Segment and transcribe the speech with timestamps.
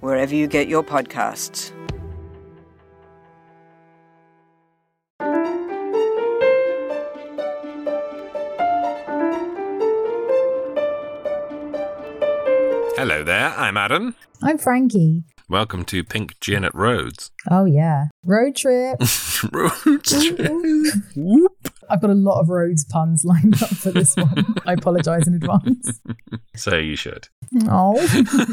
[0.00, 1.72] wherever you get your podcasts.
[12.96, 14.16] Hello there, I'm Adam.
[14.42, 15.22] I'm Frankie.
[15.48, 17.30] Welcome to Pink Gin at Rhodes.
[17.50, 18.98] Oh yeah, road trip.
[19.52, 20.30] Rhodes.
[21.16, 21.68] Whoop.
[21.90, 24.44] I've got a lot of Rhodes puns lined up for this one.
[24.66, 26.00] I apologise in advance.
[26.56, 27.28] so you should.
[27.68, 27.94] Oh,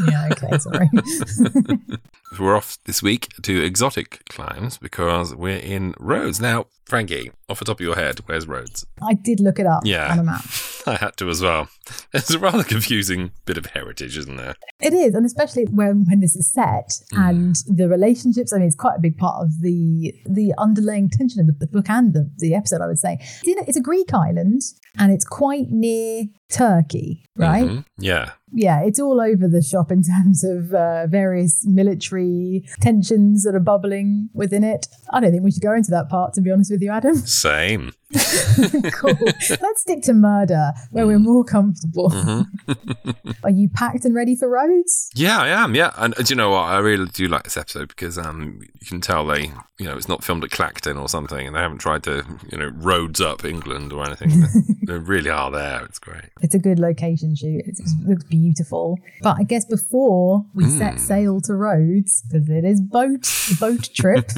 [0.07, 0.89] yeah, okay, sorry.
[2.39, 6.41] We're off this week to exotic climes because we're in Rhodes.
[6.41, 8.85] Now, Frankie, off the top of your head, where's Rhodes?
[9.01, 10.11] I did look it up Yeah.
[10.11, 10.43] on a map.
[10.85, 11.69] I had to as well.
[12.13, 14.55] It's a rather confusing bit of heritage, isn't there?
[14.81, 17.29] It is, and especially when when this is set Mm.
[17.29, 18.51] and the relationships.
[18.53, 21.67] I mean, it's quite a big part of the the underlying tension in the, the
[21.67, 22.81] book and the, the episode.
[22.81, 24.61] I would say, you know, it's a Greek island
[24.97, 27.65] and it's quite near Turkey, right?
[27.65, 27.85] Mhm.
[27.97, 28.31] Yeah.
[28.53, 33.59] yeah, it's all over the shop in terms of uh, various military tensions that are
[33.59, 34.87] bubbling within it.
[35.11, 37.15] I don't think we should go into that part, to be honest with you, Adam.
[37.15, 37.91] Same.
[38.93, 39.17] cool.
[39.61, 42.13] Let's stick to murder, where we're more comfortable.
[43.43, 45.09] are you packed and ready for Rhodes?
[45.13, 45.75] Yeah, I am.
[45.75, 46.63] Yeah, and uh, do you know what?
[46.63, 50.07] I really do like this episode because um, you can tell they, you know, it's
[50.07, 53.43] not filmed at Clacton or something, and they haven't tried to, you know, roads up
[53.43, 54.43] England or anything.
[54.83, 55.83] they really are there.
[55.85, 56.25] It's great.
[56.41, 57.63] It's a good location shoot.
[57.65, 58.97] It looks beautiful.
[59.21, 63.29] But I guess before we set sail to Rhodes, because it is boat
[63.59, 64.29] boat trip,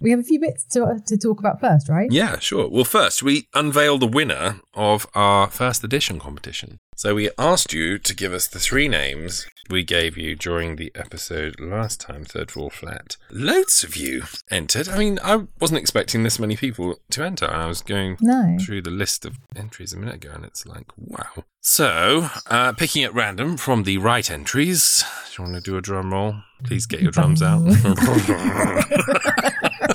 [0.00, 2.10] we have a few bits to, to talk about first, right?
[2.10, 2.68] Yeah, sure.
[2.68, 6.78] Well, first, we unveil the winner of our first edition competition.
[6.96, 10.92] So we asked you to give us the three names we gave you during the
[10.94, 13.16] episode last time, Third Floor Flat.
[13.30, 14.88] Loads of you entered.
[14.88, 17.50] I mean, I wasn't expecting this many people to enter.
[17.50, 18.58] I was going No.
[18.60, 21.44] through the list of entries a minute ago, and it's like, wow.
[21.62, 25.02] So, uh, picking at random from the right entries,
[25.34, 26.36] do you want to do a drum roll?
[26.64, 27.62] Please get your drums out.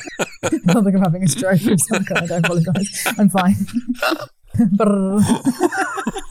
[0.52, 2.32] I don't think I'm having a stroke of some kind.
[2.32, 3.06] I apologise.
[3.18, 3.56] I'm fine.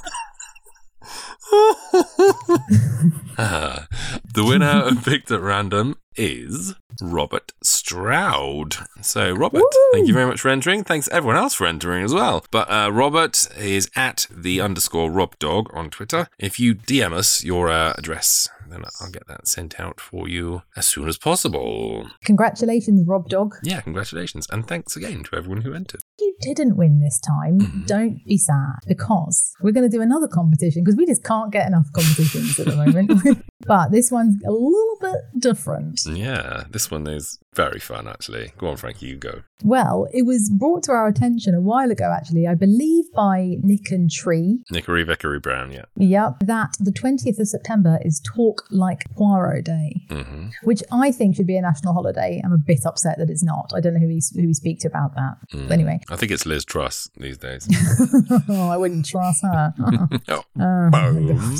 [4.34, 8.76] The winner picked at random is Robert Stroud.
[9.02, 9.62] So, Robert,
[9.92, 10.84] thank you very much for entering.
[10.84, 12.44] Thanks everyone else for entering as well.
[12.50, 16.28] But uh, Robert is at the underscore Rob Dog on Twitter.
[16.38, 20.62] If you DM us your uh, address, then I'll get that sent out for you
[20.76, 22.08] as soon as possible.
[22.24, 23.54] Congratulations, Rob Dog.
[23.62, 24.46] Yeah, congratulations.
[24.50, 26.00] And thanks again to everyone who entered.
[26.18, 27.60] If you didn't win this time.
[27.60, 27.84] Mm-hmm.
[27.86, 31.66] Don't be sad because we're going to do another competition because we just can't get
[31.66, 33.42] enough competitions at the moment.
[33.66, 36.00] but this one's a little bit different.
[36.16, 38.52] Yeah, this one is very fun, actually.
[38.58, 39.42] Go on, Frankie, you go.
[39.64, 43.90] Well, it was brought to our attention a while ago, actually, I believe by Nick
[43.90, 44.60] and Tree.
[44.72, 45.86] Nickery Vickery Brown, yeah.
[45.96, 50.02] Yep, that the 20th of September is Talk Like Poirot Day.
[50.10, 52.40] hmm which I think should be a national holiday.
[52.44, 53.72] I'm a bit upset that it's not.
[53.74, 55.36] I don't know who we who we speak to about that.
[55.52, 57.68] But anyway, I think it's Liz Truss these days.
[58.48, 59.74] oh, I wouldn't trust her.
[60.28, 60.42] oh,
[60.90, 61.58] boom.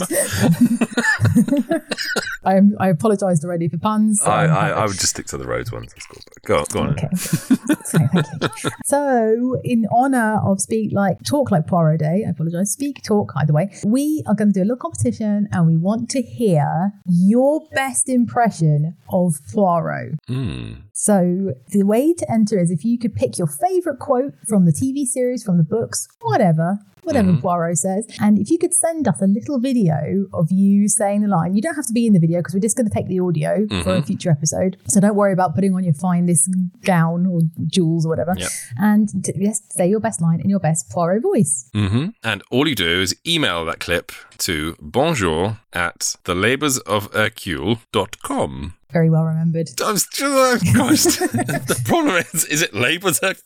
[2.45, 4.21] I I apologised already for puns.
[4.23, 5.93] so I, I'm I, would just stick to the Rhodes ones.
[5.93, 6.23] That's cool.
[6.45, 6.91] Go on, go on.
[6.91, 7.09] Okay.
[8.85, 8.99] so.
[9.09, 12.73] So, in honor of Speak Like Talk Like Poirot Day, I apologize.
[12.73, 13.71] Speak Talk, either way.
[13.85, 18.09] We are going to do a little competition, and we want to hear your best
[18.09, 20.15] impression of Poirot.
[20.27, 20.73] Hmm.
[21.01, 24.73] So the way to enter is if you could pick your favorite quote from the
[24.73, 27.41] TV series, from the books, whatever, whatever Mhm.
[27.41, 31.29] Poirot says, and if you could send us a little video of you saying the
[31.29, 31.55] line.
[31.55, 33.21] You don't have to be in the video because we're just going to take the
[33.21, 34.07] audio for a Mhm.
[34.07, 34.77] future episode.
[34.89, 36.51] So don't worry about putting on your finest
[36.85, 38.35] gown or jewels or whatever.
[38.37, 38.51] Yep.
[38.79, 41.71] And t- just say your best line in your best Poirot voice.
[41.73, 48.73] hmm And all you do is email that clip to bonjour at thelaboursofhercule.com.
[48.93, 49.69] Very well remembered.
[49.85, 53.43] I was just, gosh, the problem is, is it Labour's that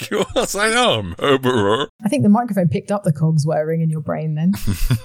[0.55, 1.89] I oh, I'm over.
[2.05, 4.53] I think the microphone picked up the cogs whirring in your brain then.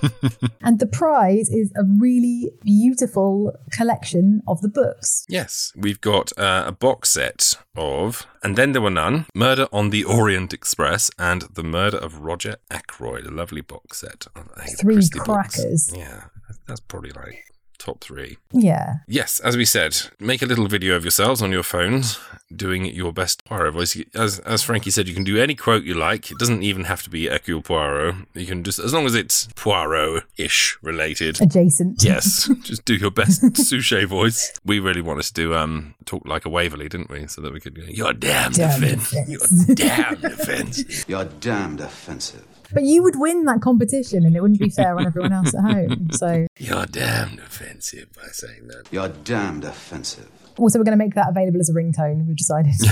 [0.61, 5.25] and the prize is a really beautiful collection of the books.
[5.27, 9.89] Yes, we've got uh, a box set of And Then There Were None, Murder on
[9.89, 14.27] the Orient Express, and The Murder of Roger Ackroyd, a lovely box set.
[14.35, 15.91] of Agatha Three crackers.
[15.95, 16.25] Yeah,
[16.67, 17.43] that's probably like
[17.77, 18.38] top three.
[18.51, 18.95] Yeah.
[19.07, 22.19] Yes, as we said, make a little video of yourselves on your phones
[22.56, 24.00] doing your best Poirot voice.
[24.15, 26.31] As as Frankie said, you can do any quote you like.
[26.31, 28.15] It doesn't even have to be Hercule Poirot.
[28.33, 31.41] You can just, as long as it's Poirot-ish related.
[31.41, 32.03] Adjacent.
[32.03, 34.59] Yes, just do your best Suchet voice.
[34.65, 37.27] We really wanted to do um talk like a Waverly, didn't we?
[37.27, 39.12] So that we could go, you're damn Damn defense.
[39.12, 41.06] defense." You're damn defense.
[41.07, 42.45] You're damned offensive.
[42.73, 45.61] But you would win that competition and it wouldn't be fair on everyone else at
[45.61, 46.09] home.
[46.11, 48.83] So You're damned offensive by saying that.
[48.91, 50.29] You're damned offensive.
[50.57, 52.25] also we're going to make that available as a ringtone.
[52.27, 52.73] We've decided.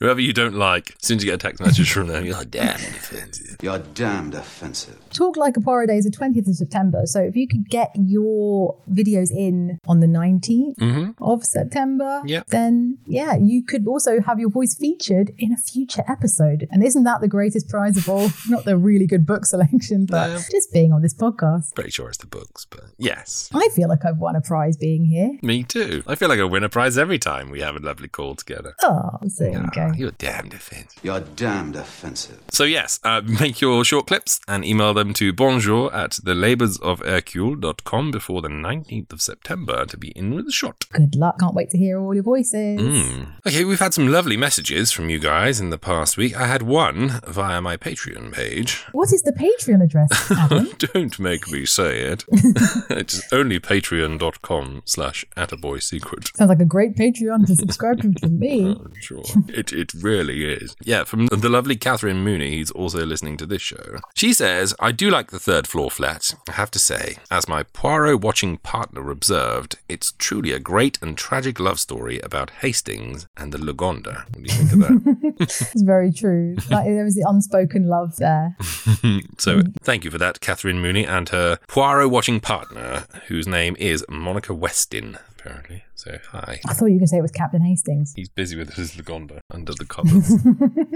[0.00, 2.44] Whoever you don't like, as soon as you get a text message from them, you're
[2.44, 3.56] damn offensive.
[3.60, 4.96] You're damned offensive.
[5.12, 7.02] Talk Like a Poirot Day is the 20th of September.
[7.06, 12.46] So if you could get your videos in on the 19th of September, Yep.
[12.48, 16.66] then yeah, you could also have your voice featured in a future episode.
[16.70, 18.30] And isn't that the greatest prize of all?
[18.48, 20.38] Not the really good book selection, but No.
[20.50, 21.74] just being on this podcast.
[21.74, 23.50] Pretty sure it's the books, but yes.
[23.54, 25.38] I feel like I've won a prize being here.
[25.42, 26.02] Me too.
[26.06, 28.74] I feel like I win a prize every time we have a lovely call together.
[28.82, 29.92] Oh, so there you Ah, go.
[29.96, 31.02] You're damn offensive.
[31.02, 32.40] You're damned offensive.
[32.50, 38.42] So yes, uh, make your short clips and email them to bonjour at thelaboursofhercule.com before
[38.42, 40.84] the 19th of September to be in with a shot.
[40.92, 41.38] Good luck.
[41.38, 42.80] Can't wait to hear all your voices.
[42.80, 43.32] Mm.
[43.46, 46.36] Okay, we've had some lovely messages from you guys in the past week.
[46.36, 48.84] I had one via my Patreon page.
[48.92, 50.68] What is the Patreon address, Adam?
[50.78, 52.24] Don't make me say it.
[52.90, 56.36] it's only patreon.com slash attaboysecret.
[56.36, 58.70] Sounds like a great Patreon to subscribe to for me.
[58.70, 59.22] I'm sure.
[59.48, 60.74] It, it really is.
[60.82, 64.00] Yeah, from the lovely Catherine Mooney, who's also listening to this show.
[64.14, 66.34] She says, I do like the third floor flat.
[66.48, 71.16] I have to say, as my Poirot watching partner observed, it's truly a great and
[71.16, 74.24] tragic love story about Hastings and the Lagonda.
[74.26, 75.36] What do you think of that?
[75.40, 76.56] It's very true.
[76.70, 78.56] Like there was the unspoken love there.
[79.38, 84.04] so thank you for that, Catherine Mooney and her Poirot watching partner, whose name is
[84.08, 85.84] Monica Westin, apparently.
[85.98, 86.60] So hi.
[86.64, 88.12] I thought you were going to say it was Captain Hastings.
[88.14, 90.32] He's busy with his Lagonda under the covers.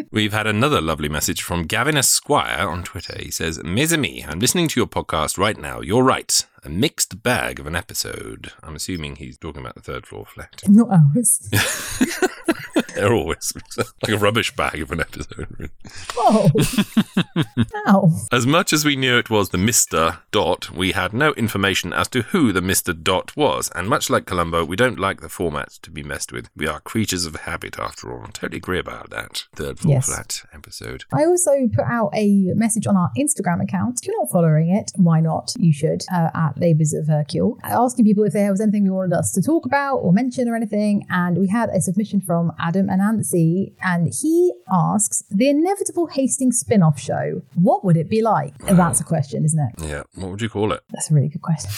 [0.13, 3.17] We've had another lovely message from Gavin Esquire on Twitter.
[3.19, 5.81] He says, Mes amis, I'm listening to your podcast right now.
[5.81, 6.47] You're right.
[6.65, 8.53] A mixed bag of an episode.
[8.63, 10.63] I'm assuming he's talking about the third floor flat.
[10.69, 11.51] Not ours.
[12.95, 15.71] They're always like a rubbish bag of an episode.
[16.17, 16.51] Oh.
[17.89, 18.11] Ow.
[18.31, 20.21] As much as we knew it was the Mr.
[20.31, 23.01] Dot, we had no information as to who the Mr.
[23.01, 23.71] Dot was.
[23.75, 26.49] And much like Columbo, we don't like the format to be messed with.
[26.57, 28.23] We are creatures of habit, after all.
[28.25, 29.45] I totally agree about that.
[29.55, 30.07] Third floor Yes.
[30.07, 31.05] flat episode.
[31.13, 34.01] I also put out a message on our Instagram account.
[34.03, 35.53] If you're not following it, why not?
[35.59, 39.15] You should, uh, at Labours of Hercule, asking people if there was anything we wanted
[39.17, 41.07] us to talk about or mention or anything.
[41.11, 46.59] And we had a submission from Adam and Nancy, and he asks the inevitable Hastings
[46.59, 47.43] spin off show.
[47.55, 48.57] What would it be like?
[48.59, 49.87] That's a question, isn't it?
[49.89, 50.81] Yeah, what would you call it?
[50.91, 51.71] That's a really good question.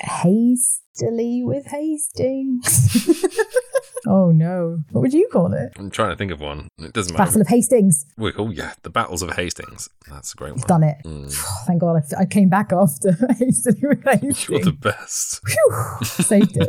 [0.00, 3.06] Hastily with Hastings.
[4.06, 4.82] oh no.
[4.90, 5.72] What would you call it?
[5.76, 6.68] I'm trying to think of one.
[6.78, 7.24] It doesn't matter.
[7.24, 8.06] Battle of Hastings.
[8.16, 9.88] We call oh, yeah, the battles of Hastings.
[10.08, 10.80] That's a great You've one.
[10.80, 10.96] done it.
[11.04, 11.32] Mm.
[11.66, 14.48] Thank God I, I came back after Hastily Hastings.
[14.48, 15.40] You're the best.
[15.46, 16.68] Phew, saved it.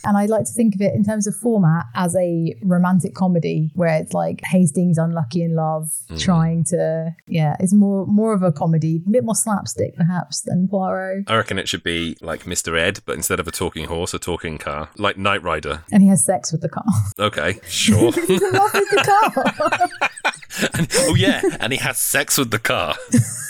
[0.04, 3.70] and I like to think of it in terms of format as a romantic comedy
[3.74, 6.20] where it's like Hastings unlucky in love, mm.
[6.20, 10.68] trying to yeah, it's more more of a comedy, a bit more slapstick perhaps than
[10.68, 11.24] Poirot.
[11.28, 12.78] I reckon it should be like Mr.
[12.78, 14.90] Ed, but instead of a talking horse, a talking car.
[14.96, 15.82] Like Knight Rider.
[15.92, 16.84] And he has sex with the car.
[17.18, 18.12] Okay, sure.
[18.12, 20.70] He's in love with the car.
[20.74, 22.94] and, oh yeah, and he has sex with the car.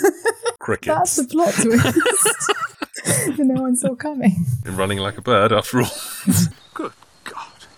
[0.58, 0.86] Crickets.
[0.86, 3.36] That's the plot twist.
[3.36, 4.46] that no one saw coming.
[4.64, 5.90] Running like a bird, after all.
[6.74, 6.92] Good.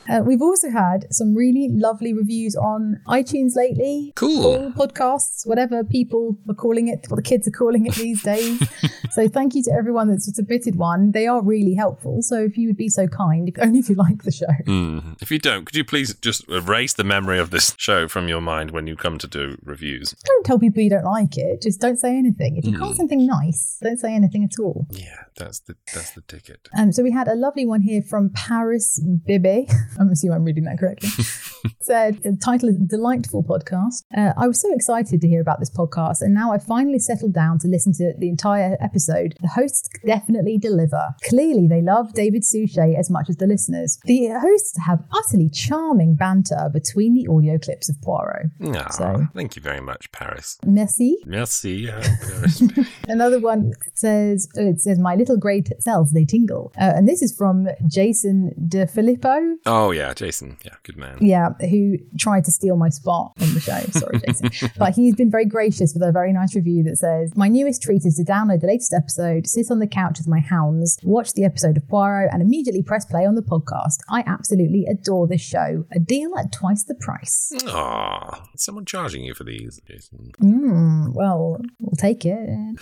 [0.08, 4.12] Uh, we've also had some really lovely reviews on iTunes lately.
[4.16, 4.72] Cool.
[4.72, 8.60] Podcasts, whatever people are calling it, what the kids are calling it these days.
[9.10, 11.12] so thank you to everyone that's submitted one.
[11.12, 12.22] They are really helpful.
[12.22, 14.46] So if you would be so kind, only if you like the show.
[14.66, 15.12] Hmm.
[15.20, 18.40] If you don't, could you please just erase the memory of this show from your
[18.40, 20.14] mind when you come to do reviews?
[20.24, 21.62] Don't tell people you don't like it.
[21.62, 22.56] Just don't say anything.
[22.56, 24.86] If you can't something nice, don't say anything at all.
[24.90, 26.68] Yeah, that's the that's the ticket.
[26.78, 29.68] Um, so we had a lovely one here from Paris Bibi.
[30.00, 31.10] I'm assuming I'm reading that correctly.
[31.80, 34.02] Said the title is Delightful Podcast.
[34.16, 37.34] Uh, I was so excited to hear about this podcast, and now I've finally settled
[37.34, 39.34] down to listen to the entire episode.
[39.42, 41.08] The hosts definitely deliver.
[41.28, 43.98] Clearly, they love David Suchet as much as the listeners.
[44.04, 48.46] The hosts have utterly charming banter between the audio clips of Poirot.
[48.74, 50.56] Ah, So- thank you very much, Paris.
[50.64, 51.18] Merci.
[51.26, 52.62] Merci, uh, Paris.
[53.06, 57.20] Another one says oh, it says my little grey cells they tingle, uh, and this
[57.20, 59.56] is from Jason De Filippo.
[59.80, 60.58] Oh yeah, Jason.
[60.62, 61.18] Yeah, good man.
[61.20, 63.78] Yeah, who tried to steal my spot on the show.
[63.98, 64.50] Sorry, Jason.
[64.78, 68.04] but he's been very gracious with a very nice review that says, My newest treat
[68.04, 71.44] is to download the latest episode, sit on the couch with my hounds, watch the
[71.44, 73.98] episode of Poirot, and immediately press play on the podcast.
[74.10, 75.86] I absolutely adore this show.
[75.92, 77.50] A deal at twice the price.
[77.52, 80.32] Is someone charging you for these, Jason?
[80.42, 82.78] Mm, well, we'll take it.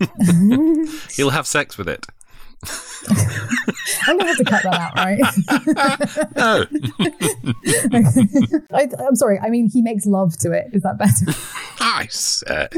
[1.16, 2.06] He'll have sex with it.
[4.06, 5.20] I'm gonna have to cut that out, right?
[6.36, 6.66] No,
[8.76, 9.38] I, I'm sorry.
[9.38, 10.66] I mean, he makes love to it.
[10.72, 11.26] Is that better?
[11.80, 12.72] Nice, said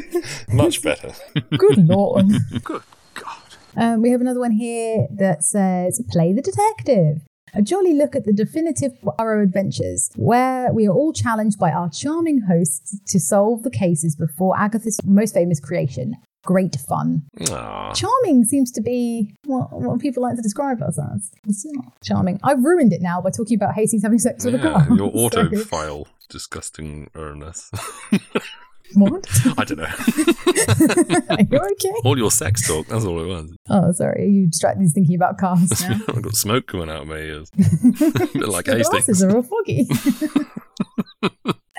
[0.48, 1.12] much better.
[1.56, 2.26] Good lord.
[2.62, 2.82] Good
[3.14, 3.42] God.
[3.76, 7.22] Um, we have another one here that says, "Play the detective."
[7.54, 11.88] A jolly look at the definitive Poirot adventures, where we are all challenged by our
[11.88, 16.14] charming hosts to solve the cases before Agatha's most famous creation.
[16.48, 17.24] Great fun.
[17.50, 17.92] Aw.
[17.92, 21.30] Charming seems to be what, what people like to describe us as.
[21.46, 22.40] It's not charming.
[22.42, 24.96] I've ruined it now by talking about Hastings having sex with a Yeah, car.
[24.96, 27.70] your So- autofile disgusting earness.
[28.94, 29.28] what?
[29.58, 29.84] I don't know.
[31.34, 31.92] Are you okay?
[32.02, 33.54] all your sex talk, that's all it was.
[33.68, 34.22] Oh, sorry.
[34.22, 36.00] Are you distracted thinking about cars now?
[36.08, 37.50] I've got smoke coming out of my ears.
[37.58, 39.22] A like The glasses Hastings.
[39.22, 39.86] are all foggy.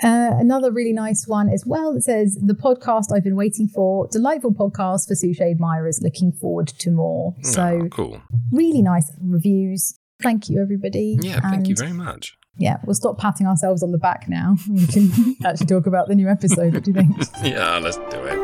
[0.02, 4.08] Uh, another really nice one as well that says the podcast I've been waiting for.
[4.10, 6.00] Delightful podcast for Suchet admirers.
[6.02, 7.34] Looking forward to more.
[7.42, 8.22] So Oh, cool.
[8.50, 9.98] really nice reviews.
[10.22, 11.18] Thank you, everybody.
[11.20, 12.36] Yeah, thank you very much.
[12.56, 14.56] Yeah, we'll stop patting ourselves on the back now.
[14.70, 16.74] We can actually talk about the new episode.
[16.74, 17.16] What do you think?
[17.42, 18.40] Yeah, let's do it.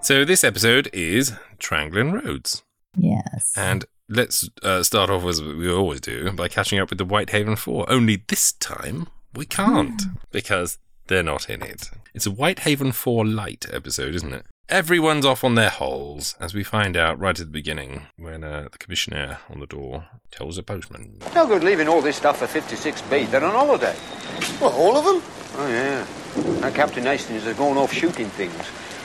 [0.00, 2.62] So this episode is Triangle at Rhodes.
[2.96, 3.52] Yes.
[3.56, 7.56] And let's uh, start off as we always do by catching up with the Whitehaven
[7.56, 7.90] Four.
[7.90, 11.90] Only this time we can't because they're not in it.
[12.14, 14.46] It's a Whitehaven Four light episode, isn't it?
[14.68, 18.68] Everyone's off on their holes, as we find out right at the beginning when uh,
[18.70, 21.18] the commissioner on the door tells the postman.
[21.34, 23.30] No good leaving all this stuff for 56B.
[23.30, 23.96] They're on holiday.
[24.60, 25.22] Well, all of them?
[25.56, 26.06] Oh, yeah.
[26.66, 28.54] And Captain Hastings has gone off shooting things.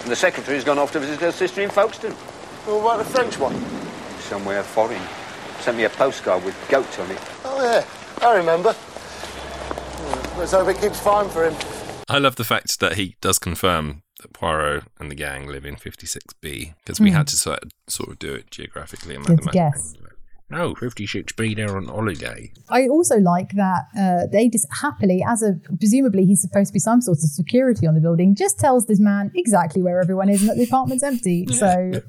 [0.02, 2.16] And the secretary's gone off to visit her sister in Folkestone.
[2.68, 3.54] Well, What about the French one?
[4.30, 5.02] Somewhere foreign.
[5.60, 7.20] Sent me a postcard with goats on it.
[7.46, 7.86] Oh, yeah.
[8.28, 8.74] I remember.
[8.74, 11.56] Hmm, Let's hope it keeps fine for him.
[12.10, 15.76] I love the fact that he does confirm that Poirot and the gang live in
[15.76, 19.36] 56B because we had to sort of, sort of do it geographically and Hmm.
[19.36, 19.94] Good mathematically.
[19.94, 20.03] guess.
[20.54, 22.52] No, 56B, they're on holiday.
[22.70, 26.80] I also like that uh, they just happily, as a presumably he's supposed to be
[26.80, 30.42] some sort of security on the building, just tells this man exactly where everyone is
[30.42, 31.48] and that the apartment's empty.
[31.64, 32.02] So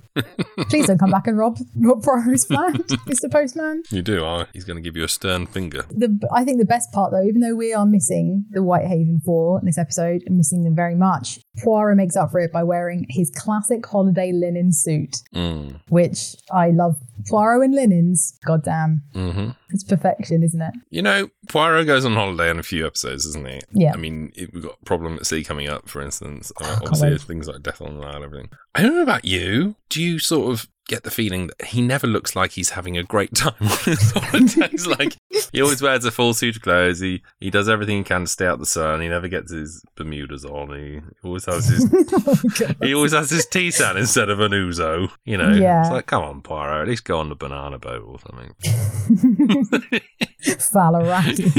[0.68, 2.72] please don't come back and rob rob Poirot's flat,
[3.08, 3.30] Mr.
[3.30, 3.82] Postman.
[3.90, 5.84] You do, oh, he's going to give you a stern finger.
[5.90, 9.58] The I think the best part though, even though we are missing the Whitehaven Four
[9.60, 13.06] in this episode and missing them very much, Poirot makes up for it by wearing
[13.10, 15.80] his classic holiday linen suit, Mm.
[15.88, 16.96] which I love.
[17.28, 20.73] Poirot and linens, goddamn, hmm it's perfection, isn't it?
[20.90, 23.61] You know, Poirot goes on holiday in a few episodes, doesn't he?
[23.73, 23.92] Yeah.
[23.92, 26.52] I mean, it, we've got Problem at Sea coming up, for instance.
[26.61, 28.50] Uh, obviously, things like Death on the Nile everything.
[28.76, 29.75] I don't know about you.
[29.88, 33.02] Do you sort of get the feeling that he never looks like he's having a
[33.02, 34.86] great time on his holidays?
[34.86, 35.16] like,
[35.52, 37.00] he always wears a full suit of clothes.
[37.00, 39.00] He, he does everything he can to stay out the sun.
[39.00, 40.74] He never gets his Bermudas on.
[40.78, 45.10] He always has his he always has his tisane instead of an ouzo.
[45.24, 45.80] You know, Yeah.
[45.82, 48.54] it's like, come on, Poirot, at least go on the banana boat or something.
[50.44, 51.52] Falarati.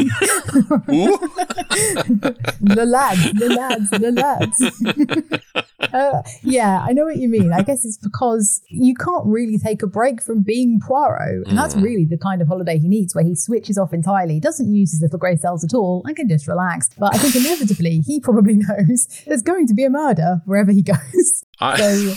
[2.61, 5.91] the lads, the lads, the lads.
[5.93, 7.53] uh, yeah, I know what you mean.
[7.53, 11.47] I guess it's because you can't really take a break from being Poirot.
[11.47, 14.73] And that's really the kind of holiday he needs, where he switches off entirely, doesn't
[14.73, 16.89] use his little grey cells at all, and can just relax.
[16.97, 20.81] But I think inevitably he probably knows there's going to be a murder wherever he
[20.81, 21.43] goes.
[21.59, 22.13] I, So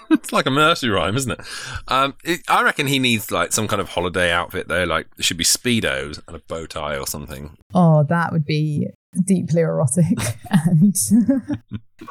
[0.10, 1.40] it's like a nursery rhyme, isn't it?
[1.88, 2.40] Um, it?
[2.48, 4.84] I reckon he needs like some kind of holiday outfit though.
[4.84, 7.56] Like it should be speedos and a bow tie or something.
[7.74, 8.88] Oh, that would be
[9.24, 10.18] deeply erotic.
[10.50, 10.94] and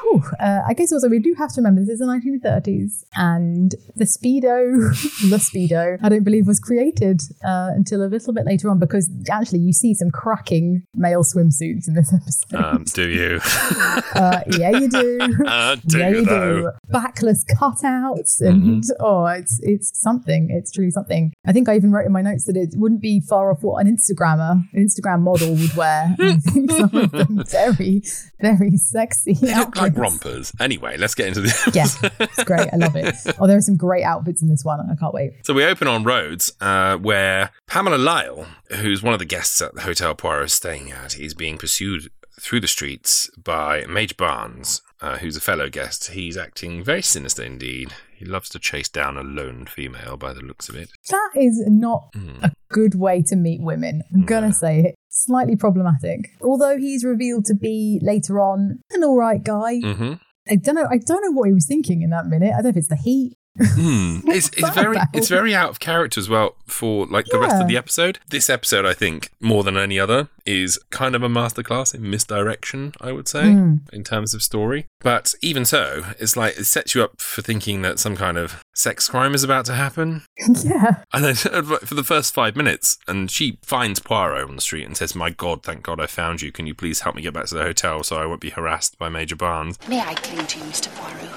[0.00, 3.74] Whew, uh, I guess also we do have to remember this is the 1930s, and
[3.96, 4.90] the speedo,
[5.30, 9.10] the speedo, I don't believe was created uh, until a little bit later on because
[9.30, 12.54] actually you see some cracking male swimsuits in this episode.
[12.54, 13.40] Um, do you?
[14.14, 15.18] Uh, yeah, you do.
[15.46, 16.70] Uh, do yeah, you you do.
[16.90, 20.48] Backless cutouts, and oh, it's it's something.
[20.50, 21.32] It's truly something.
[21.46, 23.84] I think I even wrote in my notes that it wouldn't be far off what
[23.84, 26.14] an Instagrammer, an Instagram model would wear.
[26.18, 28.02] I think some of them very,
[28.40, 29.34] very sexy.
[29.40, 30.52] Look like rompers.
[30.60, 31.52] Anyway, let's get into this.
[31.74, 31.86] Yeah,
[32.20, 32.68] it's great.
[32.72, 33.14] I love it.
[33.38, 34.80] Oh, there are some great outfits in this one.
[34.80, 35.32] I can't wait.
[35.44, 38.46] So we open on Rhodes, uh, where Pamela Lyle,
[38.76, 42.10] who's one of the guests at the hotel Poirot is staying at, is being pursued
[42.40, 46.10] through the streets by Major Barnes, uh, who's a fellow guest.
[46.12, 47.92] He's acting very sinister indeed.
[48.16, 50.90] He loves to chase down a lone female by the looks of it.
[51.10, 52.42] That is not Hmm.
[52.42, 54.02] a good way to meet women.
[54.14, 54.94] I'm gonna say it.
[55.14, 56.30] Slightly problematic.
[56.40, 59.78] Although he's revealed to be later on an alright guy.
[59.80, 60.14] hmm
[60.50, 60.88] I don't know.
[60.90, 62.52] I don't know what he was thinking in that minute.
[62.52, 63.36] I don't know if it's the heat.
[63.58, 64.20] Hmm.
[64.32, 65.08] It's, it's very about?
[65.12, 68.18] it's very out of character as well for like the rest of the episode.
[68.30, 72.92] This episode, I think, more than any other, is kind of a masterclass in misdirection.
[73.00, 73.76] I would say Hmm.
[73.92, 77.82] in terms of story, but even so, it's like it sets you up for thinking
[77.82, 80.22] that some kind of sex crime is about to happen.
[80.64, 81.02] yeah.
[81.12, 81.34] And then
[81.84, 85.28] for the first five minutes, and she finds Poirot on the street and says, "My
[85.28, 86.50] God, thank God I found you.
[86.52, 88.98] Can you please help me get back to the hotel so I won't be harassed
[88.98, 90.88] by Major Barnes?" May I cling to you, Mr.
[90.96, 91.30] Poirot?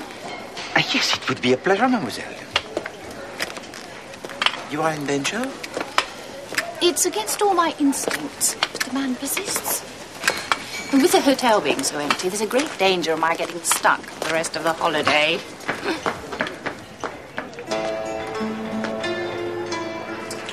[0.75, 2.33] Ah, yes, it would be a pleasure, mademoiselle.
[4.69, 5.49] You are in danger?
[6.81, 9.83] It's against all my instincts, but the man persists.
[10.91, 14.01] And with the hotel being so empty, there's a great danger of my getting stuck
[14.01, 15.39] for the rest of the holiday.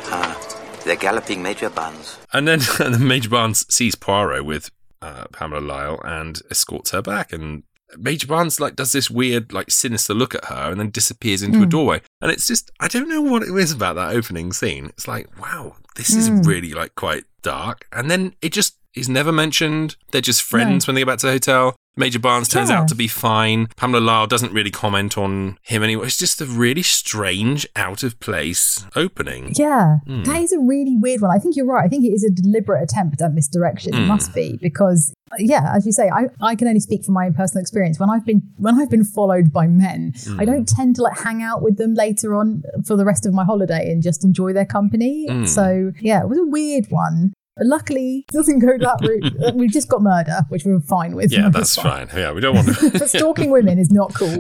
[0.07, 0.39] Ah,
[0.85, 2.19] they're galloping Major Barnes.
[2.33, 7.03] And then, and then Major Barnes sees Poirot with uh, Pamela Lyle and escorts her
[7.03, 7.33] back.
[7.33, 7.65] And
[7.99, 11.59] Major Barnes like does this weird, like sinister look at her, and then disappears into
[11.59, 11.69] a hmm.
[11.69, 12.03] doorway.
[12.21, 14.87] And it's just, I don't know what it is about that opening scene.
[14.87, 16.41] It's like, wow, this is hmm.
[16.43, 17.87] really like quite dark.
[17.93, 19.97] And then it just is never mentioned.
[20.11, 21.77] They're just friends when they get back to the hotel.
[21.95, 22.81] Major Barnes turns Yeah.
[22.81, 23.69] out to be fine.
[23.77, 26.07] Pamela Lyle doesn't really comment on him anymore.
[26.07, 29.53] It's just a really strange, out of place opening.
[29.59, 30.23] Yeah, Hmm.
[30.23, 31.31] that is a really weird one.
[31.31, 31.85] I think you're right.
[31.85, 33.93] I think it is a deliberate attempt at misdirection.
[33.93, 33.99] Hmm.
[34.05, 37.27] It must be because, yeah, as you say, I, I can only speak from my
[37.27, 38.01] own personal experience.
[38.01, 40.41] When I've been when I've been followed by men, Hmm.
[40.41, 43.35] I don't tend to like hang out with them later on for the rest of
[43.35, 45.27] my holiday and just enjoy their company.
[45.29, 45.45] Hmm.
[45.45, 47.35] So yeah, it was a weird one.
[47.57, 49.23] But luckily, it doesn't go that route.
[49.43, 51.33] Uh, we've just got murder, which we were fine with.
[51.33, 52.09] Yeah, that's fine.
[52.15, 52.91] Yeah, we don't want to.
[52.93, 54.37] but stalking women is not cool.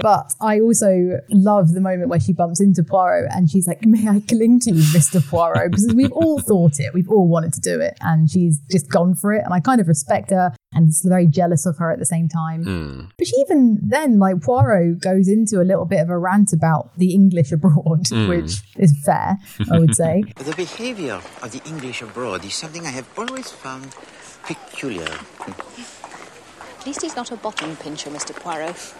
[0.00, 4.06] but I also love the moment where she bumps into Poirot and she's like, May
[4.08, 5.26] I cling to you, Mr.
[5.26, 5.70] Poirot?
[5.70, 9.14] Because we've all thought it, we've all wanted to do it, and she's just gone
[9.14, 9.42] for it.
[9.44, 12.28] And I kind of respect her and is very jealous of her at the same
[12.28, 12.64] time.
[12.64, 13.00] Hmm.
[13.16, 16.96] But she even then, like Poirot goes into a little bit of a rant about
[16.96, 19.38] the English abroad, which is fair,
[19.70, 20.24] I would say.
[20.38, 23.94] The behavior of the English abroad is something I have always found
[24.44, 25.08] peculiar.
[26.78, 28.34] At least he's not a bottom pincher, Mr.
[28.34, 28.94] Poirot.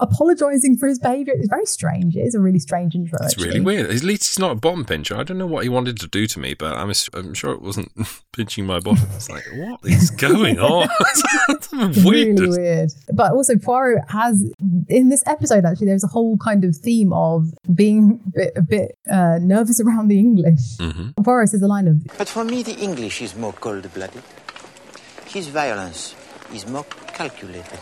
[0.00, 2.16] Apologizing for his behavior is very strange.
[2.16, 3.18] It is a really strange intro.
[3.22, 3.48] It's actually.
[3.48, 3.90] really weird.
[3.90, 5.16] At least he's not a bottom pincher.
[5.16, 7.62] I don't know what he wanted to do to me, but I'm, I'm sure it
[7.62, 7.92] wasn't
[8.32, 9.06] pinching my bottom.
[9.14, 10.88] It's like, what is going on?
[11.48, 11.72] It's
[12.04, 12.38] weird.
[12.38, 12.90] really weird.
[13.12, 14.42] But also, Poirot has
[14.88, 18.62] in this episode actually there's a whole kind of theme of being a bit, a
[18.62, 20.76] bit uh, nervous around the English.
[20.78, 21.22] Mm-hmm.
[21.22, 24.22] Poirot says a line of, But for me, the English is more cold-blooded.
[25.26, 26.14] His violence
[26.52, 27.78] is more calculated.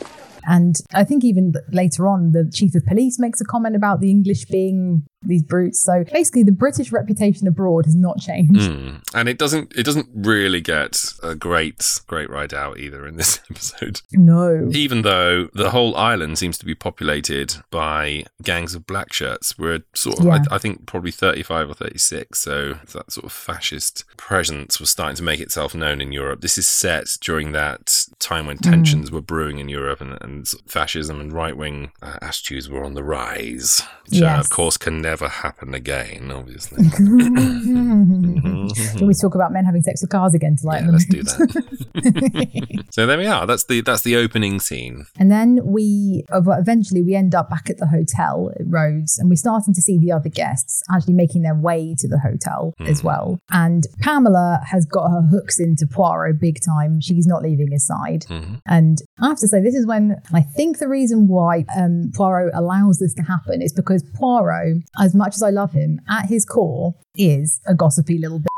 [0.46, 4.11] And I think even later on, the chief of police makes a comment about the
[4.11, 5.80] English being these brutes.
[5.80, 8.70] So basically, the British reputation abroad has not changed.
[8.70, 9.00] Mm.
[9.14, 13.40] And it doesn't it doesn't really get a great great ride out either in this
[13.50, 14.00] episode.
[14.12, 14.68] No.
[14.72, 19.82] Even though the whole island seems to be populated by gangs of black shirts, we're
[19.94, 20.42] sort of, Yeah.
[20.50, 22.38] I, I think, probably 35 or 36.
[22.38, 26.40] So that sort of fascist presence was starting to make itself known in Europe.
[26.40, 31.20] This is set during that time when tensions were brewing in Europe and, and fascism
[31.20, 34.44] and right wing uh, attitudes were on the rise, which, uh, Yes.
[34.44, 36.88] of course, can never happen again, obviously.
[38.98, 41.07] Can we talk about men having sex with cars again to lighten Yeah, the let's
[41.07, 42.87] do that.
[42.90, 43.46] so there we are.
[43.46, 45.07] That's the that's the opening scene.
[45.18, 49.29] And then we uh, eventually we end up back at the hotel at Rhodes, and
[49.29, 53.03] we're starting to see the other guests actually making their way to the hotel as
[53.03, 53.38] well.
[53.50, 57.00] And Pamela has got her hooks into Poirot big time.
[57.00, 58.24] She's not leaving his side.
[58.66, 62.53] And I have to say, this is when I think the reason why um, Poirot
[62.55, 66.45] allows this to happen is because Poirot, as much as I love him, at his
[66.45, 68.49] core is a gossipy little bit.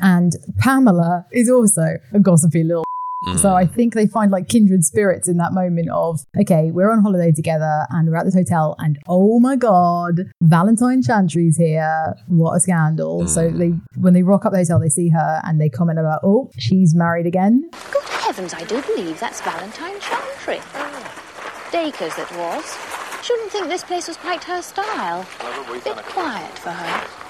[0.00, 2.86] And Pamela is also a gossipy little
[3.34, 3.54] so mm.
[3.54, 7.32] I think they find like kindred spirits in that moment of, okay, we're on holiday
[7.32, 12.14] together and we're at this hotel and oh my God, Valentine Chantry's here.
[12.28, 13.26] What a scandal.
[13.26, 13.58] So mm.
[13.58, 16.50] they, when they rock up the hotel, they see her and they comment about, oh,
[16.58, 17.68] she's married again.
[17.90, 20.60] Good heavens, I do believe that's Valentine Chantry.
[20.74, 21.68] Oh.
[21.72, 22.95] Dacres it was.
[23.26, 25.26] I shouldn't think this place was quite her style.
[25.40, 27.25] A Bit quiet for her.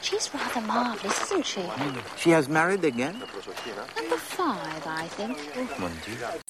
[0.00, 1.62] She's rather marvellous, isn't she?
[2.16, 3.18] She has married again?
[3.96, 5.38] Number five, I think.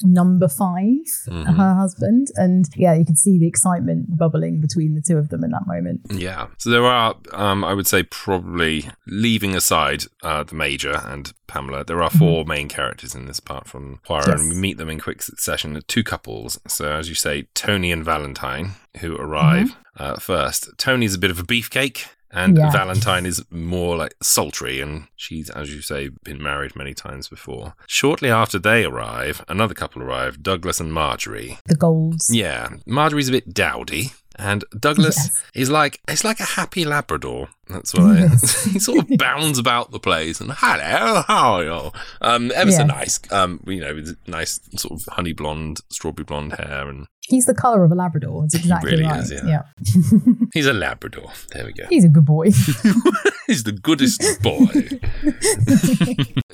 [0.02, 1.42] Number 5 Mm-hmm.
[1.54, 2.28] her husband.
[2.36, 5.66] And yeah, you can see the excitement bubbling between the two of them in that
[5.66, 6.00] moment.
[6.10, 6.48] Yeah.
[6.58, 11.84] So there are, um, I would say, probably leaving aside uh, the Major and Pamela,
[11.84, 14.40] there are 4 main characters in this, apart from Poirot, Yes.
[14.40, 15.80] and we meet them in quick succession.
[15.88, 16.58] Two couples.
[16.66, 20.70] So, as you say, Tony and Valentine, who arrive uh, first.
[20.78, 22.06] Tony's a bit of a beefcake.
[22.32, 22.70] And Yeah.
[22.70, 27.74] Valentine is more like sultry, and she's, as you say, been married many times before.
[27.88, 31.58] Shortly after they arrive, another couple arrive Douglas and Marjorie.
[31.66, 32.28] The Golds.
[32.32, 35.42] Yeah, Marjorie's a bit dowdy, and Douglas Yes.
[35.54, 37.48] is like it's like a happy Labrador.
[37.68, 38.28] That's what I.
[38.70, 41.90] he sort of bounds about the place and hello, how are you?
[42.20, 43.18] Um, ever so nice.
[43.32, 47.54] Um, you know, with nice sort of honey blonde, strawberry blonde hair, and He's the
[47.54, 48.44] colour of a Labrador.
[48.44, 49.20] It's exactly really right.
[49.20, 49.46] is, yeah.
[49.46, 50.32] yeah.
[50.52, 51.30] he's a Labrador.
[51.52, 51.86] There we go.
[51.88, 52.50] He's a good boy.
[53.46, 54.64] He's the goodest boy.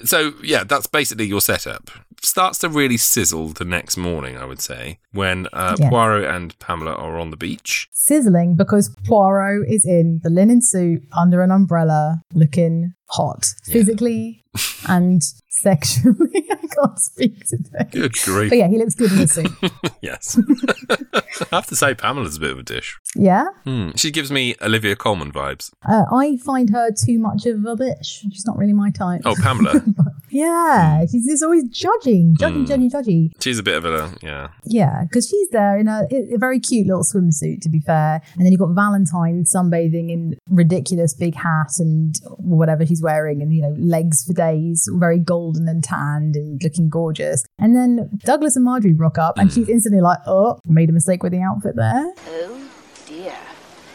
[0.05, 1.91] so yeah, that's basically your setup.
[2.23, 5.91] Starts to really sizzle the next morning, I would say, when uh, Yes.
[5.91, 7.89] Poirot and Pamela are on the beach.
[7.93, 14.43] Sizzling because Poirot is in the linen suit under an umbrella looking hot physically
[14.89, 15.23] and
[15.61, 16.47] sexually.
[16.51, 17.87] I can't speak today.
[17.91, 18.51] Good grief.
[18.51, 19.51] But yeah, he looks good in the suit.
[20.03, 20.39] yes.
[21.53, 22.99] I have to say, Pamela's a bit of a dish.
[23.15, 23.47] Yeah.
[23.65, 23.91] Hmm.
[23.97, 25.71] She gives me Olivia Colman vibes.
[25.89, 28.05] Uh, I find her too much of a bitch.
[28.05, 29.23] She's not really my type.
[29.25, 29.83] Oh, Pamela.
[30.29, 32.69] Yeah, she's just always judging, judging, Mm.
[32.69, 33.33] judging, judging.
[33.41, 34.49] She's a bit of a, yeah.
[34.65, 38.21] Yeah, because she's there in a, a very cute little swimsuit, to be fair.
[38.35, 43.55] And then you've got Valentine sunbathing in ridiculous big hat and whatever she's wearing, and
[43.55, 47.45] you know, legs for days, very golden and tanned and looking gorgeous.
[47.59, 51.23] And then Douglas and Marjorie rock up, and she's instantly like, oh, made a mistake
[51.23, 52.13] with the outfit there.
[52.29, 52.71] Oh,
[53.07, 53.33] dear.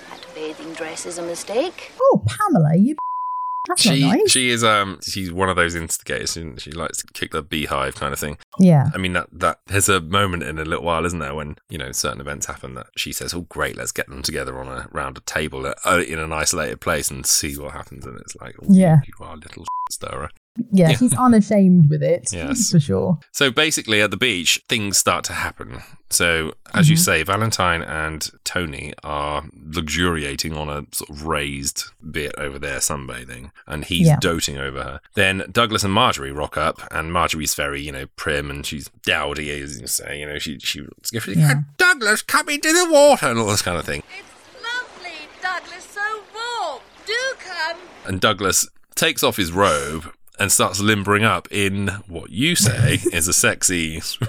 [0.09, 1.91] That bathing dress is a mistake.
[2.01, 2.95] Oh, Pamela, you.
[3.67, 4.31] That's She not nice.
[4.31, 7.93] she is um she's one of those instigators and she likes to kick the beehive
[7.93, 8.39] kind of thing.
[8.57, 8.89] yeah.
[8.91, 11.77] I mean that that there's a moment in a little while, isn't there, when you
[11.77, 14.87] know certain events happen that she says, "Oh, great, let's get them together on a
[14.91, 18.55] round a table uh, in an isolated place and see what happens." And it's like,
[18.63, 19.01] oh, Yeah.
[19.05, 20.31] you are a little stirrer.
[20.71, 20.97] Yeah, Yeah.
[20.97, 22.29] she's unashamed with it.
[22.31, 22.71] Yes.
[22.71, 23.19] For sure.
[23.31, 25.81] So basically, at the beach, things start to happen.
[26.09, 27.03] So, as you mm-hmm.
[27.03, 33.51] say, Valentine and Tony are luxuriating on a sort of raised bit over there, sunbathing,
[33.65, 34.17] and he's Yeah.
[34.19, 34.99] doting over her.
[35.15, 39.49] Then Douglas and Marjorie rock up, and Marjorie's very, you know, prim and she's dowdy,
[39.51, 40.19] as you say.
[40.19, 41.53] You know, she she Yeah.
[41.55, 44.03] Ah, Douglas, come into the water and all this kind of thing.
[44.17, 46.01] It's lovely, Douglas, so
[46.33, 46.81] warm.
[47.05, 47.77] Do come.
[48.05, 53.27] And Douglas takes off his robe and starts limbering up in what you say is
[53.27, 54.01] a sexy.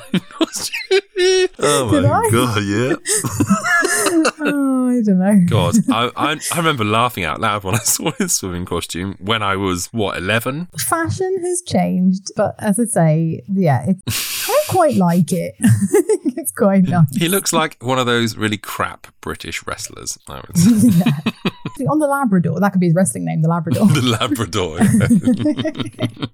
[1.58, 2.30] oh Did I?
[2.30, 2.62] god!
[2.62, 2.96] Yeah.
[4.44, 5.40] oh, I don't know.
[5.48, 9.42] God, I, I I remember laughing out loud when I saw his swimming costume when
[9.42, 10.68] I was what eleven.
[10.76, 15.54] fashion has changed, but as I say, yeah, it, I quite like it.
[16.34, 17.14] It's quite nice.
[17.16, 20.18] He looks like one of those really crap British wrestlers.
[20.28, 21.51] I would say
[21.82, 23.86] See, On the Labrador, that could be his wrestling name, the Labrador.
[23.88, 24.78] the Labrador.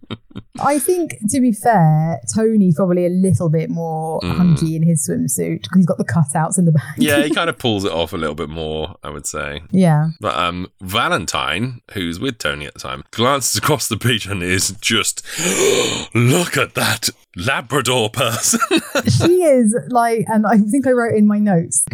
[0.60, 4.36] I think, to be fair, Tony's probably a little bit more Mm.
[4.36, 6.96] hunky in his swimsuit because he's got the cutouts in the back.
[6.98, 8.96] yeah, he kind of pulls it off a little bit more.
[9.04, 9.62] I would say.
[9.70, 10.08] yeah.
[10.20, 14.70] But um, Valentine, who's with Tony at the time, glances across the beach and is
[14.80, 15.24] just,
[16.14, 18.58] look at that Labrador person.
[19.06, 21.84] She is like, and I think I wrote in my notes,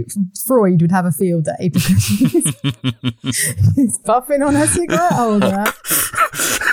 [0.46, 3.43] Freud would have a field day because she's,
[3.74, 5.64] she's puffing on a cigarette holder,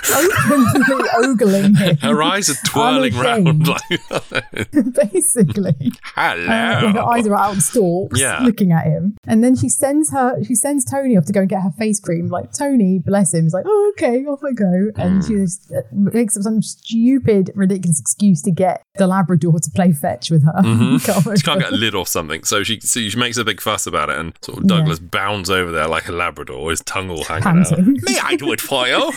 [0.10, 1.98] openly ogling him.
[1.98, 4.72] Her eyes are twirling round like,
[5.12, 5.92] basically.
[6.16, 6.46] hello.
[6.46, 8.40] Like her eyes are out stalks, Yeah.
[8.44, 9.16] looking at him.
[9.26, 12.00] And then she sends her, she sends Tony off to go and get her face
[12.00, 12.28] cream.
[12.28, 14.92] Like Tony, bless him, is like, oh okay, off I go.
[14.98, 19.72] And she just uh, makes up some stupid, ridiculous excuse to get the Labrador to
[19.72, 20.54] play fetch with her.
[20.62, 21.06] Mhm.
[21.26, 23.62] Go She can't get a lid off something, so she so she makes a big
[23.62, 27.10] fuss about it, and sort of Douglas bounds over there like a Labrador, his tongue
[27.10, 27.78] all hanging out.
[27.80, 29.12] May I do it for you?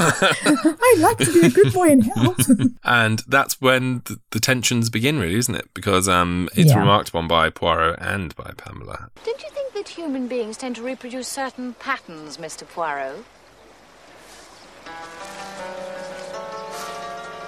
[0.81, 2.37] I'd like to be a good boy and help.
[2.85, 5.69] and that's when the, the tensions begin, really, isn't it?
[5.75, 6.79] Because um, it's Yeah.
[6.79, 9.11] remarked upon by Poirot and by Pamela.
[9.25, 12.67] Don't you think that human beings tend to reproduce certain patterns, Mr.
[12.69, 13.25] Poirot?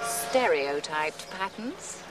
[0.03, 2.03] Stereotyped patterns?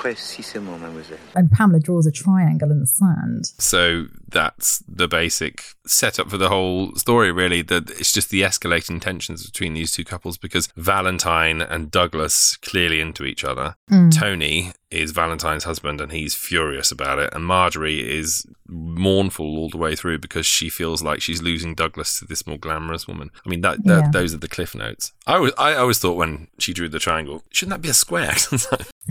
[0.00, 1.18] Précisément, mademoiselle.
[1.34, 3.52] and Pamela draws a triangle in the sand.
[3.58, 7.62] So that's the basic setup for the whole story, really.
[7.62, 13.00] That it's just the escalating tensions between these two couples because Valentine and Douglas clearly
[13.00, 13.76] into each other.
[13.90, 14.16] Mm.
[14.18, 17.32] Tony is Valentine's husband, and he's furious about it.
[17.32, 22.18] And Marjorie is mournful all the way through because she feels like she's losing Douglas
[22.18, 23.30] to this more glamorous woman.
[23.44, 24.10] I mean, that, that Yeah.
[24.12, 25.12] those are the cliff notes.
[25.26, 28.34] I was, I always thought when she drew the triangle, shouldn't that be a square?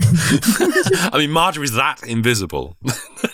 [1.12, 2.76] I mean, Marjorie's that invisible.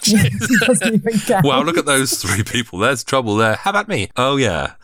[0.03, 0.17] She
[0.61, 1.45] doesn't even count.
[1.45, 2.79] Wow, look at those three people.
[2.79, 3.55] There's trouble there.
[3.55, 4.09] How about me?
[4.17, 4.75] Oh yeah.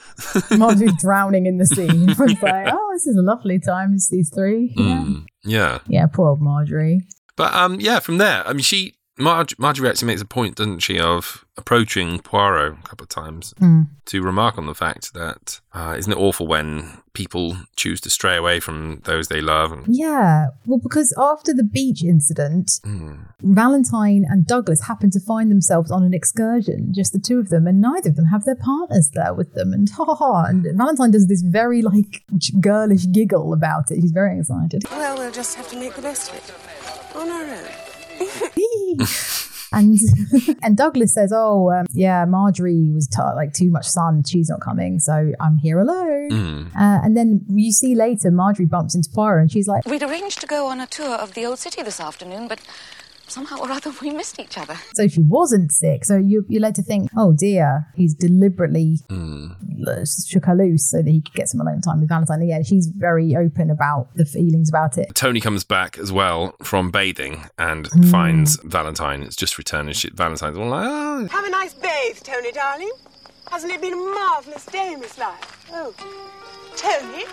[0.57, 1.87] Marjorie's drowning in the sea.
[1.89, 3.95] It's like, oh, this is a lovely time.
[3.95, 4.73] It's these three.
[4.77, 4.85] Yeah.
[4.85, 5.79] Mm, yeah.
[5.87, 7.03] yeah, poor old Marjorie.
[7.37, 10.79] But um, yeah, from there, I mean, she Marge, Marjorie actually makes a point, doesn't
[10.81, 13.89] she, of approaching Poirot a couple of times Mm.
[14.07, 18.37] to remark on the fact that uh, isn't it awful when people choose to stray
[18.39, 19.71] away from those they love?
[19.71, 23.27] And, Yeah, well, because after the beach incident, Mm.
[23.43, 27.67] Valentine and Douglas happen to find themselves on an excursion, just the two of them,
[27.67, 29.75] and neither of them have their partners there with them.
[29.75, 30.45] And ha ha ha!
[30.45, 32.25] And Valentine does this very like
[32.61, 34.01] girlish giggle about it.
[34.01, 34.85] He's very excited.
[34.91, 36.51] Well, we'll just have to make the best of it.
[37.15, 38.99] On our own.
[39.73, 39.99] and
[40.63, 44.23] and Douglas says, "Oh, um, yeah, Marjorie was t- like too much sun.
[44.25, 46.67] She's not coming, so I'm here alone." Mm.
[46.69, 50.41] Uh, and then you see later, Marjorie bumps into Poirot, and she's like, We'd arranged
[50.41, 52.61] to go on a tour of the old city this afternoon, but
[53.33, 54.77] somehow or other we missed each other.
[54.95, 56.05] So she wasn't sick.
[56.05, 59.57] So you, you're led to think, oh dear, he's deliberately Mm.
[60.29, 62.43] shook her loose so that he could get some alone time with Valentine.
[62.47, 65.15] Yeah, she's very open about the feelings about it.
[65.15, 68.11] Tony comes back as well from bathing and Mm.
[68.11, 69.23] finds Valentine.
[69.23, 72.93] It's just returned, and she, Valentine's all like, "Oh, Have a nice bathe, Tony, darling.
[73.51, 75.67] Hasn't it been a marvellous day Miss this life?
[75.73, 75.93] Oh,
[76.77, 77.25] Tony?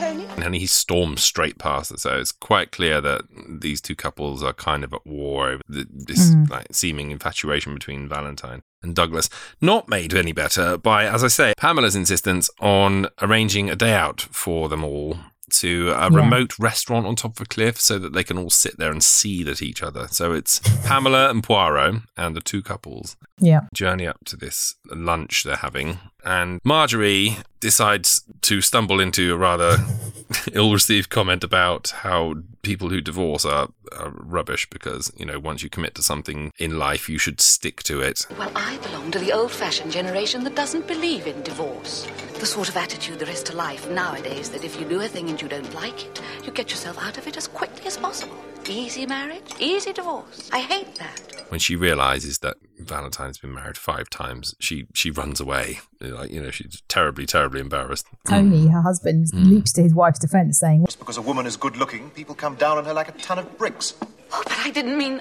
[0.00, 0.26] Tony?
[0.44, 2.00] and he storms straight past it.
[2.00, 5.86] So it's quite clear that these two couples are kind of at war over th-
[5.90, 6.50] this Mm.
[6.50, 9.28] like seeming infatuation between Valentine and Douglas.
[9.60, 14.20] Not made any better by, as I say, Pamela's insistence on arranging a day out
[14.32, 15.18] for them all
[15.50, 16.16] to a Yeah.
[16.16, 19.02] remote restaurant on top of a cliff so that they can all sit there and
[19.02, 20.06] seethe at each other.
[20.08, 23.62] So it's Pamela and Poirot and the two couples Yeah.
[23.74, 25.98] journey up to this lunch they're having.
[26.24, 29.76] And Marjorie decides to stumble into a rather
[30.52, 35.62] ill received comment about how people who divorce are, are rubbish because, you know, once
[35.62, 38.26] you commit to something in life, you should stick to it.
[38.38, 42.06] Well, I belong to the old fashioned generation that doesn't believe in divorce.
[42.38, 45.28] The sort of attitude there is to life nowadays that if you do a thing
[45.28, 48.36] and you don't like it, you get yourself out of it as quickly as possible.
[48.68, 50.48] Easy marriage, easy divorce.
[50.52, 51.44] I hate that.
[51.48, 55.80] When she realizes that Valentine's been married five times, she, she runs away.
[56.00, 58.06] Like, you know, she's terribly, terribly embarrassed.
[58.28, 58.72] Tony, mm.
[58.72, 59.50] her husband, mm.
[59.50, 62.54] leaps to his wife's defense, saying, Just because a woman is good looking, people come
[62.54, 63.94] down on her like a ton of bricks.
[64.32, 65.20] Oh, but I didn't mean.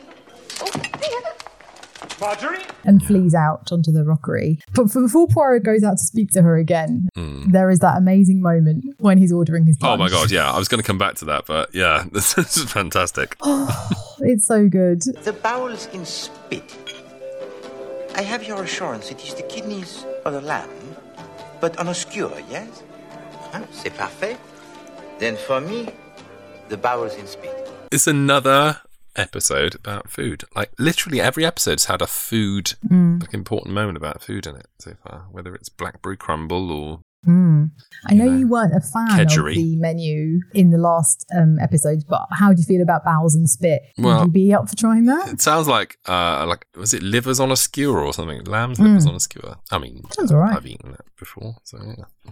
[0.62, 0.70] Oh,
[2.20, 2.60] Marjorie?
[2.86, 4.58] and flees out onto the rockery.
[4.74, 7.52] But before Poirot goes out to speak to her again, Mm.
[7.52, 10.50] there is that amazing moment when he's ordering his Oh my god, yeah.
[10.52, 13.36] I was going to come back to that, but yeah, this is fantastic.
[14.22, 15.02] It's so good.
[15.24, 16.64] The bowels in spit.
[18.16, 20.70] I have your assurance it is the kidneys of the lamb,
[21.62, 22.84] but on a skewer, yes?
[23.52, 23.62] Huh?
[23.72, 24.38] C'est parfait.
[25.20, 25.90] Then for me,
[26.70, 27.70] the bowels in spit.
[27.92, 28.78] It's another
[29.20, 30.44] episode about food.
[30.56, 33.22] Like literally every episode's had a food, Mm.
[33.22, 35.28] like important moment about food in it so far.
[35.32, 37.72] Whether it's blackberry crumble or Mm.
[38.08, 39.50] I know you weren't a fan Kedgeree.
[39.52, 43.36] of the menu in the last um, episodes, but how do you feel about bowels
[43.36, 43.82] and spit?
[43.98, 45.28] Well- Would you be up for trying that?
[45.28, 48.42] it sounds like uh like was it livers on a skewer or something?
[48.46, 49.10] Lamb's livers Mm.
[49.10, 49.56] on a skewer.
[49.70, 50.56] I mean, Sounds all right.
[50.56, 52.32] I've eaten that before, so yeah,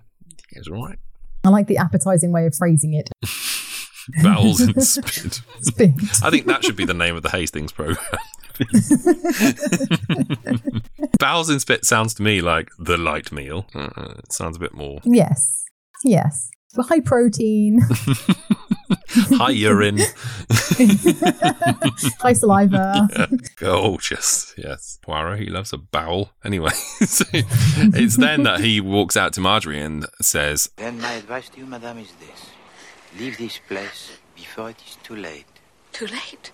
[0.52, 0.98] it's all right.
[1.44, 3.10] I like the appetizing way of phrasing it.
[4.24, 5.42] Bowels and spit.
[5.62, 5.92] Spit.
[6.24, 7.98] I think that should be the name of the Hastings program.
[11.20, 13.68] Bowels and spit sounds to me like the light meal.
[13.76, 15.64] Uh, it sounds a bit more Yes.
[16.04, 16.50] Yes.
[16.80, 17.80] High protein,
[19.10, 19.98] high urine.
[22.20, 23.08] high saliva.
[23.18, 25.00] Yeah, Gorgeous, yes.
[25.02, 26.34] Poirot, he loves a bowel.
[26.46, 31.50] Anyway, so it's then that he walks out to Marjorie and says, Then my advice
[31.50, 32.52] to you, madame, is this.
[33.18, 35.48] Leave this place before it is too late.
[35.92, 36.52] Too late?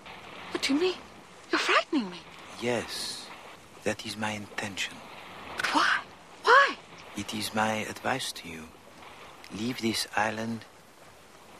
[0.50, 0.96] What do you mean?
[1.52, 2.16] You're frightening me.
[2.62, 3.26] Yes,
[3.82, 4.94] that is my intention.
[5.58, 5.98] But why?
[6.42, 6.76] Why?
[7.18, 8.62] It is my advice to you.
[9.58, 10.64] Leave this island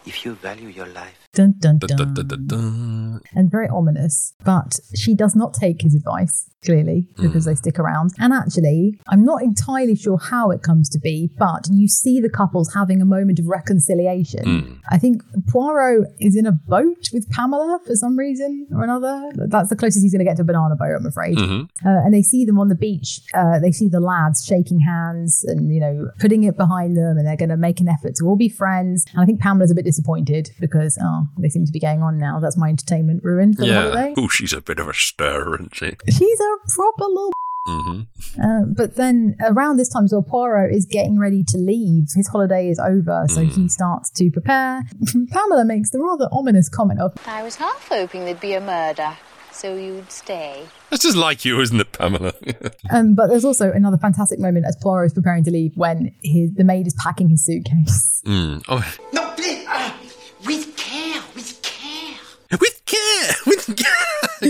[0.07, 1.24] if you value your life.
[1.35, 2.15] Dun, dun, dun, dun.
[2.15, 3.21] dun, dun, dun.
[3.35, 4.35] and very ominous.
[4.45, 8.13] But she does not take his advice, clearly, because they stick around.
[8.19, 12.29] And actually, I'm not entirely sure how it comes to be, but you see the
[12.31, 14.45] couples having a moment of reconciliation.
[14.45, 14.79] Mm.
[14.91, 19.31] I think Poirot is in a boat with Pamela for some reason or another.
[19.35, 21.37] That's the closest he's going to get to a banana boat, I'm afraid.
[21.39, 21.65] Mhm.
[21.85, 23.21] Uh, and they see them on the beach.
[23.35, 27.27] Uh, they see the lads shaking hands and, you know, putting it behind them, and
[27.27, 29.05] they're going to make an effort to all be friends.
[29.13, 32.19] And I think Pamela's a bit disappointed because oh, they seem to be going on
[32.19, 32.41] now.
[32.41, 33.83] That's my entertainment ruined for the yeah.
[33.83, 34.15] holiday.
[34.17, 35.97] Oh, she's a bit of a stir, isn't she?
[36.11, 37.33] She's a proper little.
[37.67, 38.43] Mm-hmm.
[38.43, 42.09] Uh, but then around this time as well, Poirot is getting ready to leave.
[42.15, 44.83] His holiday is over, so he starts to prepare.
[45.31, 49.17] Pamela makes the rather ominous comment of, I was half hoping there'd be a murder,
[49.51, 50.67] so you'd stay.
[50.91, 52.35] That's just like you, isn't it, Pamela?
[52.91, 56.53] um, but there's also another fantastic moment as Poirot is preparing to leave when his
[56.53, 58.21] the maid is packing his suitcase.
[58.27, 58.63] mm.
[58.69, 58.85] Oh,
[59.15, 59.65] No, please.
[59.69, 59.99] ah,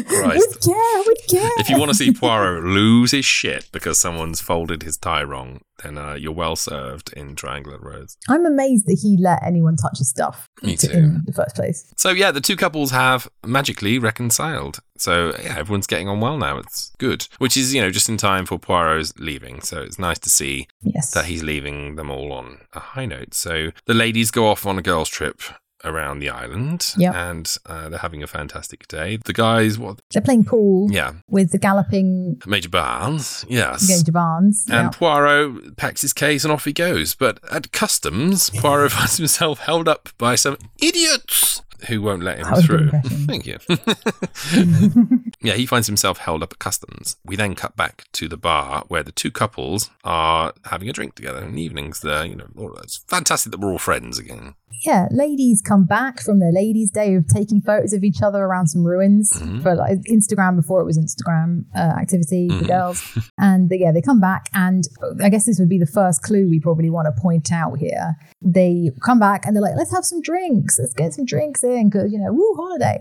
[0.09, 0.47] Christ.
[0.49, 1.51] With care, with care.
[1.59, 5.61] If you want to see Poirot lose his shit because someone's folded his tie wrong,
[5.83, 8.17] then uh, you're well served in Triangle at Rhodes.
[8.29, 10.91] I'm amazed that he let anyone touch his stuff Me too.
[10.91, 11.93] in the first place.
[11.97, 14.79] So yeah, the two couples have magically reconciled.
[14.97, 16.59] So yeah, everyone's getting on well now.
[16.59, 19.61] It's good, which is you know just in time for Poirot's leaving.
[19.63, 21.11] So it's nice to see Yes.
[21.13, 23.35] that he's leaving them all on a high note.
[23.35, 25.41] So the ladies go off on a girls' trip
[25.85, 27.15] around the island, Yep.
[27.15, 29.19] and uh, they're having a fantastic day.
[29.25, 30.01] The guys, what?
[30.13, 33.87] They're playing pool Yeah, with the galloping Major Barnes, yes.
[33.87, 34.65] Gage Barnes.
[34.69, 34.99] And Yeah.
[34.99, 37.15] Poirot packs his case and off he goes.
[37.15, 42.45] But at customs, Poirot finds himself held up by some idiots who won't let him
[42.45, 43.01] That was a good through.
[43.27, 43.59] Thank you.
[45.45, 47.17] yeah, he finds himself held up at customs.
[47.25, 51.15] We then cut back to the bar where the two couples are having a drink
[51.15, 52.01] together in the evenings.
[52.01, 54.55] There, you know, all- it's fantastic that we're all friends again.
[54.85, 58.67] yeah, ladies come back from their ladies' day of taking photos of each other around
[58.69, 59.61] some ruins Mm-hmm.
[59.63, 62.67] for like Instagram before it was Instagram uh, activity for Mhm.
[62.67, 63.19] girls.
[63.39, 64.85] And they, yeah, they come back, and
[65.23, 68.17] I guess this would be the first clue we probably want to point out here.
[68.45, 70.79] They come back and they're like, "Let's have some drinks.
[70.79, 72.99] Let's get some drinks in because you know, woo holiday."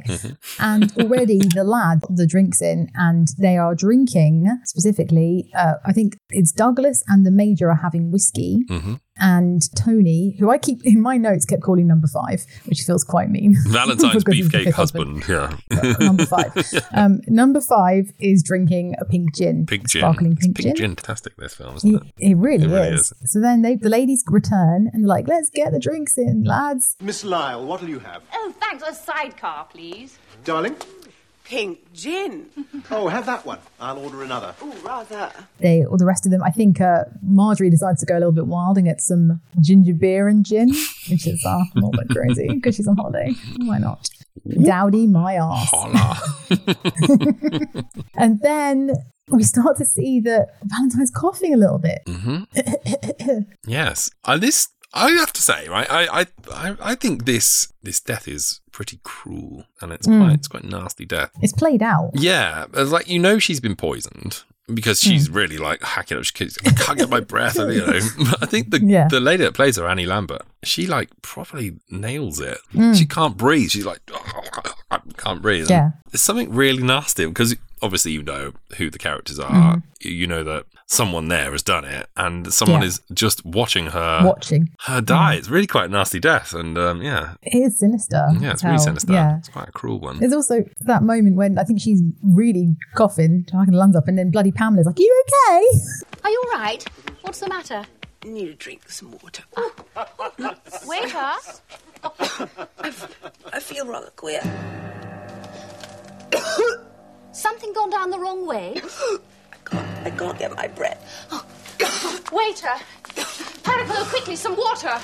[0.60, 5.92] and already the lad put the drinks in and they are drinking specifically uh, i
[5.94, 9.00] think it's douglas and the major are having whiskey Mhm.
[9.17, 13.30] And tony who i keep in my notes kept calling number five which feels quite
[13.30, 15.23] mean Valentine's Because he's the beefcake fifth husband.
[15.30, 15.56] Yeah.
[15.99, 16.52] number five
[16.93, 20.02] um, number five is drinking a pink gin Pink gin.
[20.02, 20.95] sparkling pink, Pink gin gin.
[20.95, 22.32] Fantastic, this film, isn't it, it?
[22.32, 23.13] it really, It really is.
[23.26, 26.95] So then they, the ladies return and they're like, let's get the drinks in, lads.
[27.02, 28.23] Miss Lyle, what'll you have?
[28.34, 28.84] Oh, thanks.
[28.88, 30.17] A sidecar, please.
[30.43, 30.76] Darling?
[31.44, 32.48] Pink gin.
[32.92, 33.60] Oh, have that one.
[33.80, 34.54] I'll order another.
[34.62, 35.32] Oh, rather.
[35.60, 38.34] They, or the rest of them, I think uh, Marjorie decides to go a little
[38.34, 40.68] bit wild and get some ginger beer and gin,
[41.10, 43.32] which is uh, a little bit crazy because she's on holiday.
[43.60, 44.10] Why not?
[44.64, 45.70] Dowdy my ass.
[45.72, 46.18] Holla.
[48.18, 48.92] And then
[49.30, 52.02] we start to see that Valentine's coughing a little bit.
[52.08, 52.44] hmm
[53.66, 55.88] Yes, uh, this I have to say, right?
[55.90, 60.20] I, I, I, I think this this death is pretty cruel, and it's Mm.
[60.24, 61.32] quite it's quite nasty death.
[61.42, 62.12] It's played out.
[62.14, 66.24] Yeah, it's like you know she's been poisoned because she's really like hacking up.
[66.24, 67.58] She keeps, I can't get my breath.
[67.58, 68.00] and, You know,
[68.42, 69.08] I think the Yeah.
[69.08, 72.60] the lady that plays her, Annie Lambert, she like properly nails it.
[72.74, 72.96] Mm.
[72.98, 73.72] She can't breathe.
[73.72, 74.00] She's like
[74.92, 75.70] I can't breathe.
[75.70, 75.92] Yeah.
[76.14, 79.82] It's something really nasty because obviously you know who the characters are.
[80.02, 82.88] You know that someone there has done it, and someone Yeah.
[82.88, 84.69] is just watching her Watching.
[84.82, 85.36] her die.
[85.36, 88.28] It's really quite a nasty death, and um, yeah, It is sinister.
[88.39, 89.13] yeah, it's how- really sinister.
[89.13, 89.38] Yeah.
[89.38, 90.19] It's quite a cruel one.
[90.19, 94.17] There's also that moment when I think she's really coughing, talking her lungs up, and
[94.17, 95.65] then bloody Pamela's like, "Are you okay?
[96.24, 96.84] Are you all right?
[97.22, 97.84] What's the matter?
[98.26, 99.43] Need to drink, some water.
[100.88, 101.34] Waiter?
[103.52, 104.41] I feel rather queer.
[107.32, 108.82] Something gone down the wrong way?
[109.71, 110.99] I can't get my breath.
[111.32, 111.45] Oh,
[112.32, 112.67] Waiter!
[113.63, 114.99] Paracolo, quickly, some water!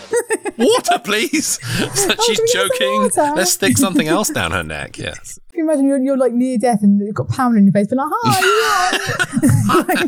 [0.57, 1.59] Water, please.
[1.81, 3.35] Oh, She's can we joking.
[3.35, 4.97] Let's stick something else down her neck.
[4.97, 5.39] Yes.
[5.59, 7.97] You imagine you're, you're like near death and you've got Pamela in your face, but
[7.97, 8.39] like, hi,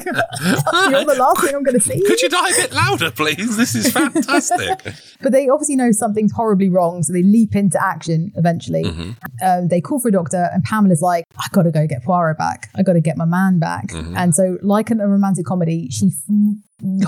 [0.06, 2.02] you're, you're the last thing I'm going to see.
[2.08, 3.58] Could you die a bit louder, please?
[3.58, 4.94] This is fantastic.
[5.22, 8.84] But they obviously know something's horribly wrong, so they leap into action eventually.
[8.84, 9.12] Mm-hmm.
[9.46, 12.40] Um, they call for a doctor, and Pamela's like, I got to go get Poirot
[12.40, 12.70] back.
[12.76, 13.90] I got to get my man back.
[13.90, 14.18] Mm-hmm.
[14.18, 16.56] And so, like in a romantic comedy, she f-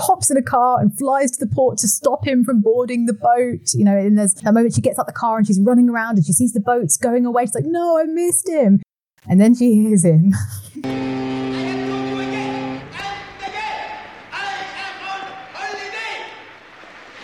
[0.00, 3.12] hops in a car and flies to the port to stop him from boarding the
[3.12, 3.74] boat.
[3.74, 6.16] You know, and there's a moment she gets out the car and she's running around
[6.16, 7.44] and she sees the boats going away.
[7.44, 8.82] She's like, No, I missed him.
[9.28, 10.32] And then she hears him.
[10.34, 13.88] I can tell you again and again
[14.32, 16.14] on a telephone all the day.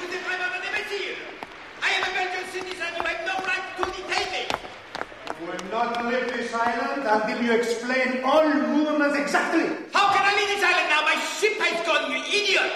[0.00, 0.06] You
[3.04, 4.42] have no right to detain me.
[5.40, 9.66] You will not leave this island until you explain all movements exactly.
[9.92, 11.02] How can I leave this island now?
[11.02, 12.72] My ship has gone, you idiot!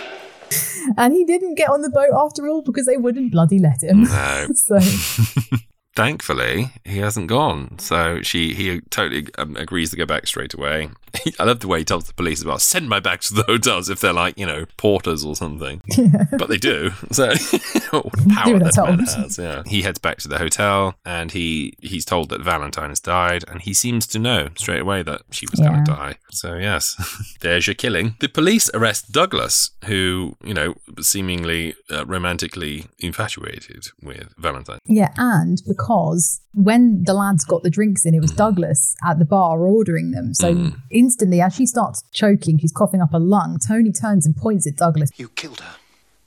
[0.97, 4.03] And he didn't get on the boat after all because they wouldn't bloody let him.
[4.03, 4.49] No.
[4.55, 4.79] so
[5.97, 7.79] Thankfully, he hasn't gone.
[7.79, 10.91] So she he totally um, agrees to go back straight away.
[11.39, 13.89] I love the way he tells the police about send my bags to the hotels
[13.89, 15.81] if they're like, you know, porters or something.
[16.39, 16.91] But they do.
[17.13, 17.29] So
[17.91, 19.39] what power that man has.
[19.39, 19.63] Yeah.
[19.67, 23.61] He heads back to the hotel and he he's told that Valentine has died and
[23.63, 25.69] he seems to know straight away that she was Yeah.
[25.69, 26.15] going to die.
[26.31, 26.85] So yes,
[27.41, 28.17] there's your killing.
[28.21, 34.79] The police arrest Douglas, who you know seemingly uh, romantically infatuated with Valentine.
[34.87, 39.25] Yeah, and because when the lads got the drinks in, it was Douglas at the
[39.25, 40.35] bar ordering them.
[40.35, 40.77] So Mm.
[40.91, 43.59] instantly, as she starts choking, she's coughing up a lung.
[43.59, 45.11] Tony turns and points at Douglas.
[45.17, 45.77] You killed her.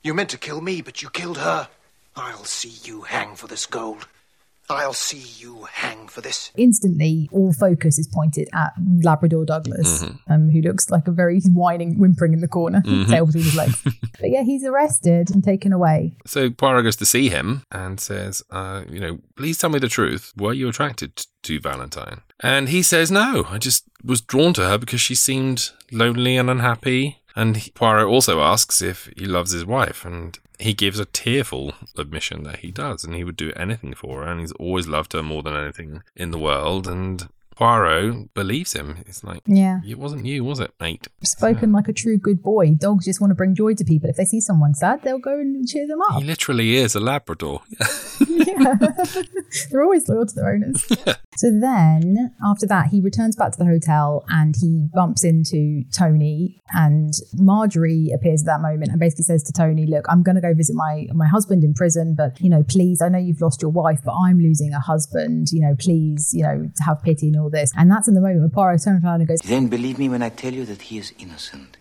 [0.04, 1.70] You meant to kill me, but you killed her.
[2.16, 4.08] I'll see you hang for this Gold.
[4.70, 6.52] I'll see you hang for this.
[6.58, 11.50] Instantly, all focus is pointed at Labrador Douglas, um, who looks like a very he's
[11.54, 13.08] whining, whimpering in the corner, Mhm.
[13.08, 13.82] tail between his legs.
[13.84, 16.14] but yeah, he's arrested and taken away.
[16.26, 19.88] So Poirot goes to see him and says, uh, you know, please tell me the
[19.90, 20.34] truth.
[20.38, 22.22] Were you attracted to Valentine?
[22.42, 26.50] And he says, no, I just was drawn to her because she seemed lonely and
[26.50, 27.20] unhappy.
[27.36, 32.44] And Poirot also asks if he loves his wife, and he gives a tearful admission
[32.44, 35.24] that he does, and he would do anything for her, and he's always loved her
[35.24, 36.88] more than anything in the world.
[36.88, 38.98] And Poirot believes him.
[39.08, 39.80] It's like, Yeah.
[39.86, 41.08] it wasn't you, was it, mate?
[41.24, 42.76] Spoken like a true good boy.
[42.76, 44.10] Dogs just want to bring joy to people.
[44.10, 46.22] If they see someone sad, they'll go and cheer them up.
[46.22, 47.62] He literally is a Labrador.
[48.28, 48.76] yeah.
[49.72, 50.88] They're always loyal to their owners.
[51.38, 56.60] So then, after that, he returns back to the hotel and he bumps into Tony.
[56.74, 60.42] And Marjorie appears at that moment and basically says to Tony, "Look, I'm going to
[60.42, 63.62] go visit my my husband in prison, but you know, please, I know you've lost
[63.62, 65.50] your wife, but I'm losing a husband.
[65.52, 68.42] You know, please, you know, have pity and all this." And that's in the moment
[68.42, 70.98] when Poirot turns around and goes, Then believe me when I tell you that he
[70.98, 71.78] is innocent.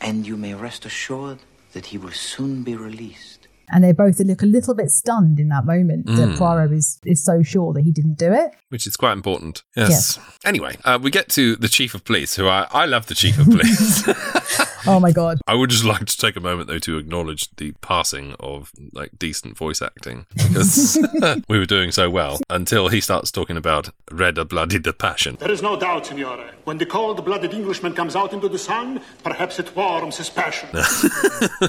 [0.00, 1.38] And you may rest assured
[1.72, 3.38] that he will soon be released.
[3.74, 6.36] and they both look a little bit stunned in that moment that Mm.
[6.36, 8.50] Poirot is is so sure that he didn't do it.
[8.68, 9.62] which is quite important.
[9.76, 10.18] Yes.
[10.44, 13.38] Anyway, uh, we get to the chief of police, who I, I love the chief
[13.38, 14.04] of police.
[14.86, 15.40] Oh my god.
[15.46, 19.18] I would just like to take a moment though to acknowledge the passing of like
[19.18, 20.98] decent voice acting because
[21.48, 25.36] we were doing so well until he starts talking about red a bloody the passion.
[25.40, 26.50] There is no doubt, Signore.
[26.64, 30.68] When the cold-blooded Englishman comes out into the sun, perhaps it warms his passion.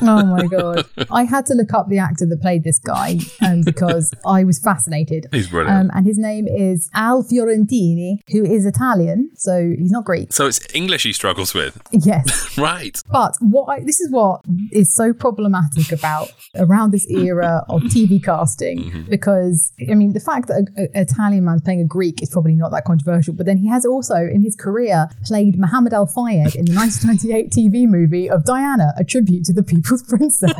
[0.02, 0.86] oh my god!
[1.12, 4.60] I had to look up the actor that played this guy um, because I was
[4.60, 5.28] fascinated.
[5.32, 5.80] He's brilliant.
[5.80, 10.32] Um, and his name is Al Fiorentini, who is Italian, so he's not Greek.
[10.32, 12.58] So it's English he struggles with, Yes.
[12.58, 13.02] right?
[13.12, 14.42] But what I, this is what
[14.72, 19.10] is so problematic about around this era of TV casting, mm-hmm.
[19.10, 22.72] because I mean, the fact that an Italian man playing a Greek is probably not
[22.72, 23.34] that controversial.
[23.34, 27.52] But then he has also, in his career, played Mohammed Al Fayed in the 1998
[27.52, 30.54] TV movie of Diana, a tribute to the People's Princess.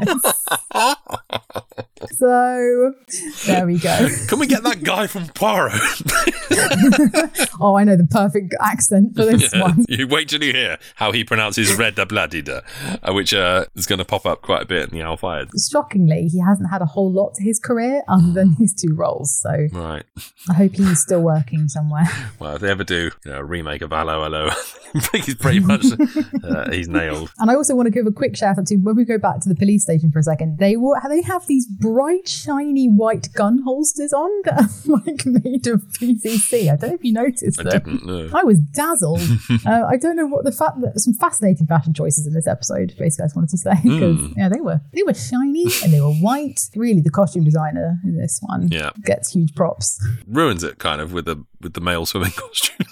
[2.12, 2.94] so
[3.46, 4.08] there we go.
[4.28, 5.74] Can we get that guy from Poirot?
[7.60, 9.62] Oh, I know the perfect accent for this Yeah.
[9.62, 9.86] one.
[9.88, 12.62] You wait till you hear how he pronounces red a bloody da,
[13.04, 15.50] uh, which uh, is going to pop up quite a bit in the Alfired.
[15.72, 19.34] Shockingly, he hasn't had a whole lot to his career other than these two roles.
[19.40, 20.04] So Right.
[20.50, 22.04] I hope he's still working somewhere.
[22.40, 25.36] Well, if they ever do you know, a remake of Hello Hello, I think he's
[25.36, 25.86] pretty much
[26.44, 27.32] uh, he's nailed.
[27.38, 29.40] And I also want to give a quick shout out to when we go back
[29.42, 30.58] to the police station for a second.
[30.60, 34.70] They will they have these bright, shiny white gun holsters on that are
[35.06, 36.64] like made of PVC.
[36.72, 37.72] I don't know if you noticed I them.
[37.84, 38.30] didn't know.
[38.34, 39.22] I was dazzled.
[39.66, 42.94] uh, I don't know what the fact that some fascinating fashion choices in this episode.
[42.98, 44.34] Basically, I just wanted to say because Mm.
[44.38, 46.60] yeah, they were they were shiny and they were white.
[46.76, 48.92] Really, the costume designer in this one Yeah.
[49.04, 50.00] gets huge props.
[50.28, 52.86] Ruins it kind of with the with the male swimming costume.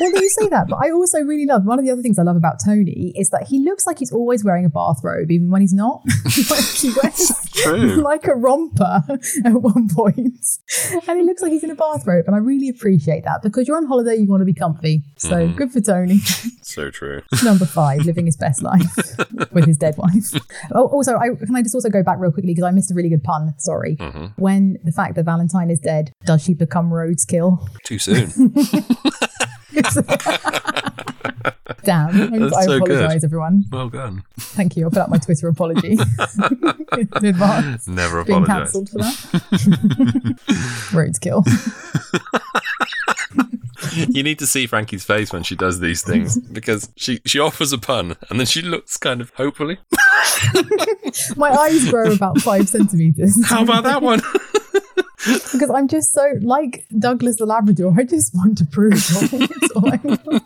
[0.00, 2.22] Well, you say that, but I also really love one of the other things I
[2.22, 5.60] love about Tony is that he looks like he's always wearing a bathrobe, even when
[5.60, 6.02] he's not.
[6.50, 7.32] like he wears
[7.98, 9.02] like a romper
[9.44, 10.18] at one point.
[11.08, 12.24] and he looks like he's in a bathrobe.
[12.26, 15.02] And I really appreciate that because you're on holiday, you want to be comfy.
[15.18, 15.56] So Mhm.
[15.56, 16.18] good for Tony.
[16.62, 17.22] so true.
[17.44, 18.96] Number five, living his best life
[19.52, 20.32] with his dead wife.
[20.74, 22.94] Oh, also, I, can I just also go back real quickly because I missed a
[22.94, 23.54] really good pun.
[23.58, 23.96] Sorry.
[23.96, 24.32] Mhm.
[24.36, 27.66] When the fact that Valentine is dead, does she become Rhodes kill?
[27.84, 28.28] Too soon.
[31.84, 32.34] Damn.
[32.34, 32.90] I, I so good.
[32.96, 33.64] apologize, everyone.
[33.70, 34.22] Well done.
[34.38, 34.84] Thank you.
[34.84, 35.92] I'll put up my Twitter apology
[36.96, 37.86] in advance.
[37.88, 38.72] Never Being apologise.
[38.72, 39.14] cancelled for that.
[40.90, 41.44] Roadkill.
[44.08, 47.72] You need to see Frankie's face when she does these things because she she offers
[47.72, 49.78] a pun and then she looks kind of hopefully.
[51.36, 53.36] My eyes grow about five centimeters.
[53.46, 54.20] How about that one?
[55.26, 57.94] Because I'm just so like Douglas the Labrador.
[57.98, 58.92] I just want to prove.
[59.20, 60.44] That's all I want.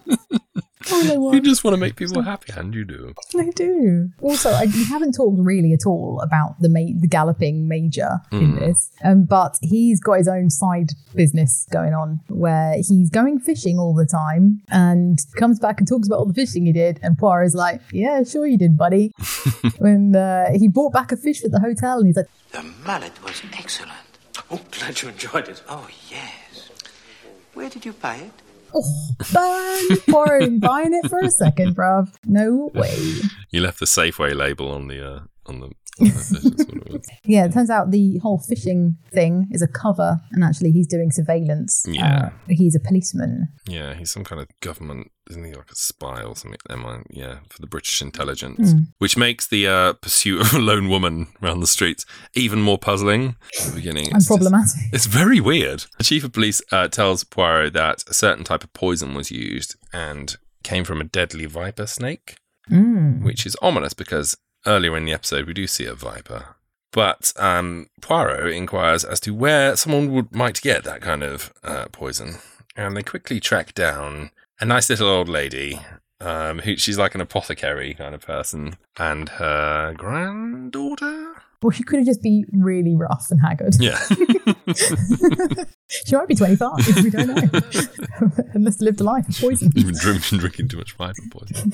[0.90, 3.14] all You just want to make people happy, and you do.
[3.38, 4.08] I do.
[4.20, 8.52] Also, I, we haven't talked really at all about the ma- the galloping major in
[8.54, 8.58] Mm.
[8.58, 13.78] this, um, but he's got his own side business going on where he's going fishing
[13.78, 16.98] all the time and comes back and talks about all the fishing he did.
[17.02, 19.12] And Poirot's like, "Yeah, sure you did, buddy."
[19.78, 23.22] when uh, he brought back a fish at the hotel, and he's like, The mallet
[23.22, 23.92] was excellent.
[24.52, 25.62] Oh, glad you enjoyed it.
[25.68, 26.70] Oh, yes.
[27.54, 28.32] Where did you buy it?
[28.74, 32.14] "Oh, burn Poirot ain't buying it for a second, bruv.
[32.26, 33.14] No way."
[33.50, 35.66] You left the Safeway label on the uh, on the.
[35.66, 37.06] on the fish, that's what it was.
[37.24, 41.10] Yeah, it turns out the whole fishing thing is a cover, and actually he's doing
[41.10, 41.84] surveillance.
[41.88, 42.26] Yeah.
[42.26, 43.48] Uh, he's a policeman.
[43.68, 45.52] Yeah, he's some kind of government, isn't he?
[45.54, 46.58] Like a spy or something?
[46.70, 47.02] Am I?
[47.10, 48.86] Yeah, for the British intelligence, Mm.
[48.98, 53.36] which makes the uh, pursuit of a lone woman around the streets even more puzzling.
[53.60, 54.80] At the beginning, And it's just- problematic.
[54.92, 55.84] it's very weird.
[55.98, 59.76] The chief of police uh, tells Poirot that a certain type of poison was used
[59.92, 62.36] and came from a deadly viper snake,
[62.70, 63.22] Mm.
[63.24, 64.36] which is ominous because
[64.66, 66.56] earlier in the episode we do see a viper.
[66.92, 71.86] But um, Poirot inquires as to where someone would might get that kind of uh,
[71.90, 72.36] poison,
[72.76, 75.80] and they quickly track down a nice little old lady.
[76.20, 81.34] Um, who she's like an apothecary kind of person, and her granddaughter.
[81.62, 83.74] Well, she could have just be really rough and haggard.
[83.80, 83.98] Yeah,
[86.06, 87.04] She might be 25.
[87.04, 87.60] We don't know.
[88.54, 89.70] Unless lived a life of poison.
[89.74, 91.72] You've been drinking, drinking too much viper poison.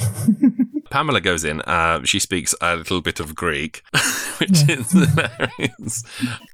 [0.90, 1.60] Pamela goes in.
[1.62, 3.82] Uh, she speaks a little bit of Greek,
[4.38, 6.04] which is hilarious.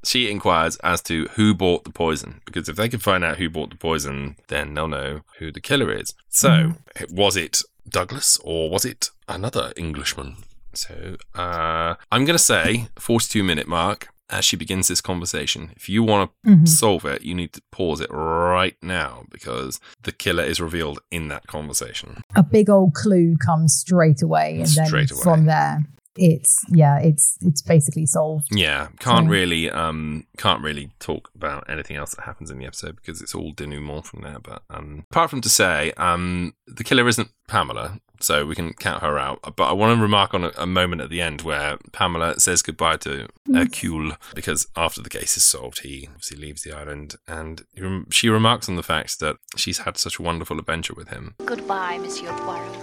[0.03, 3.49] She inquires as to who bought the poison, because if they can find out who
[3.49, 6.13] bought the poison, then they'll know who the killer is.
[6.29, 6.73] So,
[7.09, 10.37] was it Douglas or was it another Englishman?
[10.73, 15.71] So, uh, I'm going to say 42 minute mark as she begins this conversation.
[15.75, 16.67] If you want to Mhm.
[16.67, 21.27] solve it, you need to pause it right now because the killer is revealed in
[21.27, 22.21] that conversation.
[22.35, 24.59] A big old clue comes straight away.
[24.61, 25.05] And then away.
[25.21, 25.85] from there,
[26.17, 28.47] it's, yeah, it's it's basically solved.
[28.51, 32.65] Yeah, can't So- really um can't really talk about anything else that happens in the
[32.65, 34.39] episode because it's all denouement from there.
[34.39, 39.01] But um apart from to say, um the killer isn't Pamela, so we can count
[39.01, 39.55] her out.
[39.55, 42.61] But I want to remark on a, a moment at the end where Pamela says
[42.61, 43.57] goodbye to mm.
[43.57, 48.09] Hercule because after the case is solved, he obviously leaves the island, and he rem-
[48.09, 51.35] she remarks on the fact that she's had such a wonderful adventure with him.
[51.45, 52.77] Goodbye, Monsieur Poirot.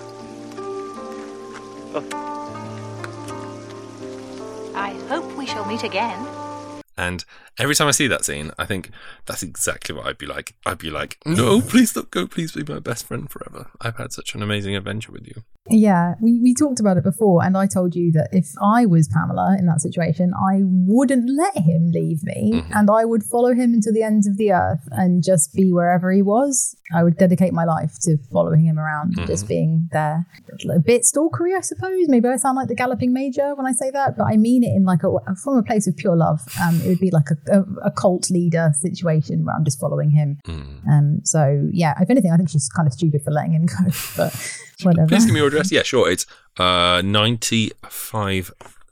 [1.94, 2.28] Oh.
[4.74, 6.26] I hope we shall meet again.
[6.96, 7.24] And
[7.58, 8.90] every time I see that scene, I think
[9.26, 10.54] that's exactly what I'd be like.
[10.66, 12.26] I'd be like, no, please don't go.
[12.26, 13.70] Please be my best friend forever.
[13.80, 15.42] I've had such an amazing adventure with you.
[15.70, 19.06] Yeah, we, we talked about it before, and I told you that if I was
[19.08, 22.72] Pamela in that situation, I wouldn't let him leave me, Mm-hmm.
[22.74, 26.10] and I would follow him into the ends of the earth and just be wherever
[26.10, 26.76] he was.
[26.92, 29.26] I would dedicate my life to following him around, Mm-hmm.
[29.26, 30.26] just being there.
[30.68, 32.08] A bit stalkery, I suppose.
[32.08, 34.74] Maybe I sound like the galloping major when I say that, but I mean it
[34.74, 35.10] in like a
[35.42, 36.40] from a place of pure love.
[36.60, 40.10] Um, it would be like a, a, a cult leader situation where I'm just following
[40.10, 40.38] him.
[40.46, 40.88] Mm.
[40.88, 43.90] Um, so yeah, if anything, I think she's kind of stupid for letting him go,
[44.16, 44.32] but
[44.82, 45.08] whatever.
[45.08, 45.70] Please give me your address.
[45.72, 46.10] Yeah, sure.
[46.10, 46.26] It's
[46.58, 47.00] uh,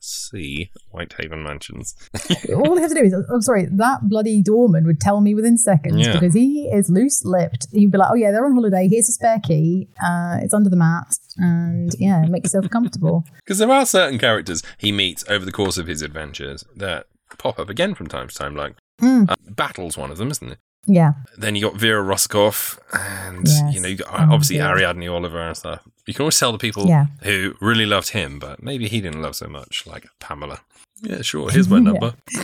[0.00, 1.94] 95C Whitehaven Mansions.
[2.54, 5.58] all I have to do is, I'm sorry, that bloody doorman would tell me within
[5.58, 6.12] seconds Yeah.
[6.14, 7.66] because he is loose lipped.
[7.72, 8.88] He'd be like, oh, yeah, they're on holiday.
[8.88, 9.88] Here's a spare key.
[10.02, 11.14] Uh, it's under the mat.
[11.36, 13.24] And yeah, make yourself comfortable.
[13.50, 17.06] Because there are certain characters he meets over the course of his adventures that
[17.42, 19.30] pop up again from time to time, like Mm.
[19.30, 20.58] uh, Battle's one of them, isn't it?
[20.86, 21.12] Yeah.
[21.38, 23.74] Then you got Vera Rossakoff, and Yes.
[23.74, 24.66] you know, you got, Oh, obviously dear.
[24.66, 25.80] Ariadne Oliver and stuff.
[26.06, 27.06] You can always tell the people Yeah.
[27.22, 30.60] who really loved him, but maybe he didn't love so much, like Pamela.
[31.02, 31.50] Yeah, sure.
[31.50, 32.14] Here's my number.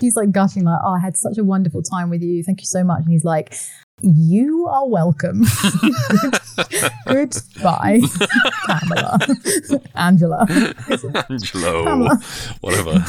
[0.00, 2.42] he's like gushing, like, oh, I had such a wonderful time with you.
[2.42, 3.02] Thank you so much.
[3.02, 3.54] And he's like,
[4.02, 5.42] you are welcome.
[7.06, 8.00] Goodbye,
[8.66, 9.18] Pamela.
[9.94, 10.46] Angela.
[11.30, 12.18] Angelo, Pamela.
[12.60, 13.02] whatever.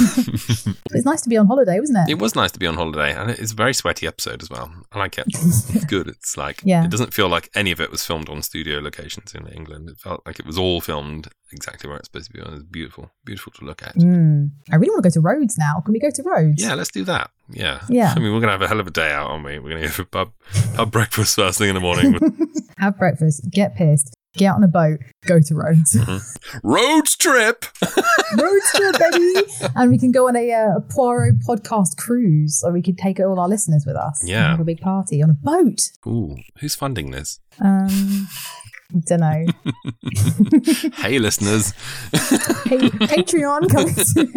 [0.91, 2.11] It's nice to be on holiday, wasn't it?
[2.11, 4.71] It was nice to be on holiday, and it's a very sweaty episode as well.
[4.91, 5.25] I like it.
[5.27, 6.07] It's good.
[6.07, 6.85] It's like Yeah.
[6.85, 9.89] it doesn't feel like any of it was filmed on studio locations in England.
[9.89, 12.39] It felt like it was all filmed exactly where it's supposed to be.
[12.39, 13.95] It was beautiful, beautiful to look at.
[13.95, 14.51] Mm.
[14.71, 15.81] I really want to go to Rhodes now.
[15.83, 16.61] Can we go to Rhodes?
[16.61, 17.31] Yeah, let's do that.
[17.49, 18.13] Yeah, Yeah.
[18.15, 19.59] I mean, we're gonna have a hell of a day out, aren't we?
[19.59, 20.33] We're gonna go for pub
[20.75, 22.19] pub breakfast first thing in the morning.
[22.77, 25.97] Have breakfast, get pissed, get out on a boat, go to Rhodes.
[26.61, 27.65] Road trip.
[28.37, 29.47] Rhodes tour, baby!
[29.75, 33.19] And we can go on a, uh, a Poirot podcast cruise, or we could take
[33.19, 34.21] all our listeners with us.
[34.23, 34.51] Yeah.
[34.51, 35.79] have a big party on a boat.
[36.05, 37.39] Ooh, who's funding this?
[37.59, 38.27] Um,
[39.05, 39.45] Don't know.
[40.95, 41.71] hey, listeners.
[42.11, 44.31] Hey, Patreon coming soon.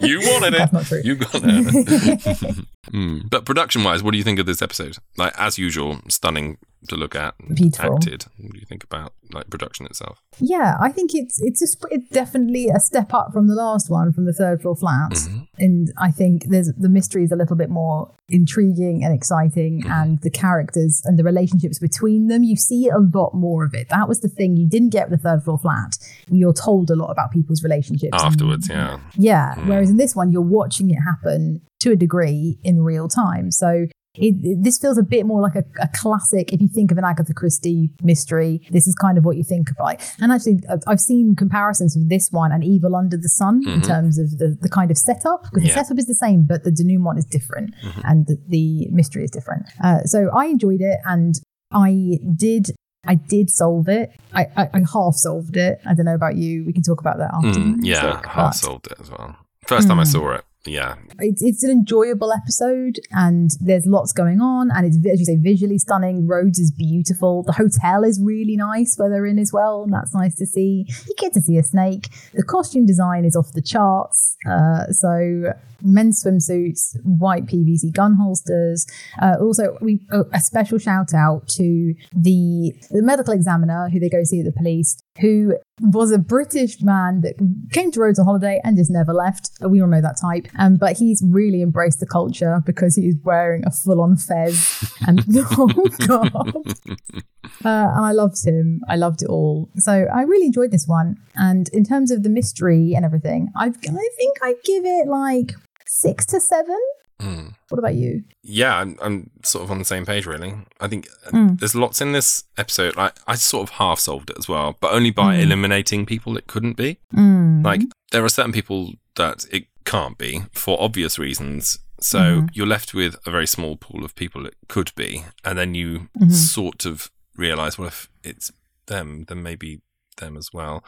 [0.00, 0.58] you wanted it.
[0.58, 1.00] That's not true.
[1.04, 2.66] You got it.
[2.92, 3.30] Mm.
[3.30, 4.96] But production wise, what do you think of this episode?
[5.16, 6.58] Like, as usual, stunning
[6.88, 7.34] to look at.
[7.40, 7.96] and Beautiful.
[7.96, 8.26] Acted.
[8.38, 10.22] What do you think about like production itself?
[10.38, 14.12] Yeah, I think it's it's a, it's definitely a step up from the last one,
[14.12, 15.42] from the third floor flat, mm-hmm.
[15.58, 19.90] and I think there's the mystery is a little bit more intriguing and exciting, mm-hmm.
[19.90, 23.88] and the characters and the relationships between them, you see a lot more of it.
[23.90, 25.98] That was the thing you didn't get with the third floor flat.
[26.30, 28.98] You're told a lot about people's relationships and- Afterwards, yeah.
[29.14, 29.54] yeah.
[29.56, 29.66] Mm.
[29.68, 33.50] Whereas in this one, you're watching it happen to a degree in real time.
[33.50, 36.52] So it, this feels a bit more like a, a classic.
[36.52, 39.70] If you think of an Agatha Christie mystery, this is kind of what you think
[39.70, 39.94] about.
[39.94, 40.12] It.
[40.20, 43.86] And actually, I've- seen comparisons of this one and Evil Under the Sun in Mhm.
[43.86, 45.74] terms of the, the kind of setup, because Yeah.
[45.74, 49.30] the setup is the same, but the denouement is different and the, the mystery is
[49.30, 49.66] different.
[49.82, 51.34] Uh, so I enjoyed it and
[51.72, 52.66] I did.
[53.04, 54.10] I did solve it.
[54.32, 55.80] I, I, I half solved it.
[55.84, 56.64] I don't know about you.
[56.64, 57.58] We can talk about that after.
[57.58, 59.34] Mm, yeah, half solved it as well.
[59.66, 60.06] First time I Mm.
[60.12, 60.96] saw it, yeah.
[61.18, 65.36] it's, it's an enjoyable episode and there's lots going on and it's as you say
[65.36, 66.26] visually stunning.
[66.26, 67.42] Rhodes is beautiful.
[67.42, 70.86] The hotel is really nice where they're in as well and that's nice to see.
[70.88, 72.08] You get to see a snake.
[72.34, 75.52] The costume design is off the charts uh, so
[75.84, 78.86] men's swimsuits white pvc gun holsters.
[79.20, 84.08] Uh, also we uh, a special shout out to the the medical examiner who they
[84.08, 87.34] go see at the police who was a British man that
[87.72, 89.50] came to Rhodes on holiday and just never left.
[89.60, 90.48] We all know that type.
[90.58, 95.24] Um, but he's really embraced the culture because he's wearing a full on fez and
[95.36, 96.54] oh god.
[97.64, 98.80] Uh, and I loved him.
[98.88, 99.68] I loved it all.
[99.76, 101.16] So I really enjoyed this one.
[101.36, 105.52] And in terms of the mystery and everything, I, I think I'd give it like
[105.86, 106.80] six to seven.
[107.20, 107.54] Mm.
[107.72, 108.22] What about you?
[108.42, 110.54] Yeah, I'm, I'm sort of on the same page, really.
[110.78, 111.58] I think Mm.
[111.58, 112.96] there's lots in this episode.
[112.96, 115.42] Like, I sort of half solved it as well, but only by Mm.
[115.44, 116.98] eliminating people it couldn't be.
[117.14, 117.64] Mm.
[117.64, 121.78] Like, there are certain people that it can't be for obvious reasons.
[121.98, 122.50] So Mhm.
[122.52, 125.24] you're left with a very small pool of people it could be.
[125.42, 126.30] And then you Mhm.
[126.30, 128.52] sort of realize, well, if it's
[128.86, 129.80] them, then maybe
[130.18, 130.84] them as well.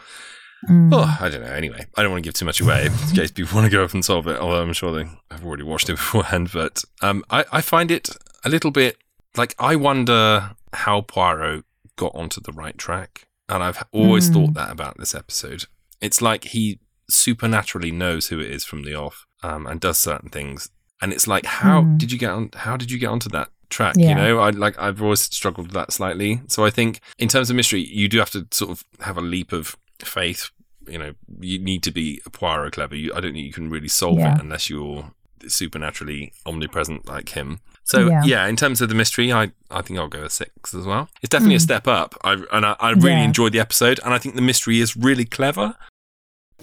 [0.68, 0.90] Mm.
[0.92, 1.52] Oh, I don't know.
[1.52, 3.84] Anyway, I don't want to give too much away in case people want to go
[3.84, 4.38] up and solve it.
[4.38, 6.50] Although I'm sure they have already watched it beforehand.
[6.52, 8.08] But um, I, I find it
[8.44, 8.96] a little bit
[9.36, 11.64] like I wonder how Poirot
[11.96, 14.34] got onto the right track, and I've always Mm.
[14.34, 15.66] thought that about this episode.
[16.00, 20.28] It's like he supernaturally knows who it is from the off, um, and does certain
[20.30, 20.70] things.
[21.00, 21.98] And it's like, how Mm.
[21.98, 22.50] did you get on?
[22.54, 23.94] How did you get onto that track?
[23.98, 24.10] Yeah.
[24.10, 26.40] You know, I like I've always struggled with that slightly.
[26.48, 29.20] So I think in terms of mystery, you do have to sort of have a
[29.20, 30.50] leap of faith.
[30.86, 32.94] You know, you need to be a Poirot clever.
[32.94, 34.34] You, I don't think you can really solve Yeah.
[34.34, 35.10] it unless you're
[35.46, 37.60] supernaturally omnipresent like him.
[37.84, 38.22] So Yeah.
[38.24, 38.46] yeah.
[38.46, 41.08] in terms of the mystery, I, I think I'll go a six as well.
[41.22, 41.62] It's definitely a Mm.
[41.62, 42.14] step up.
[42.24, 43.24] I and I, I really Yeah.
[43.24, 45.76] enjoyed the episode, and I think the mystery is really clever.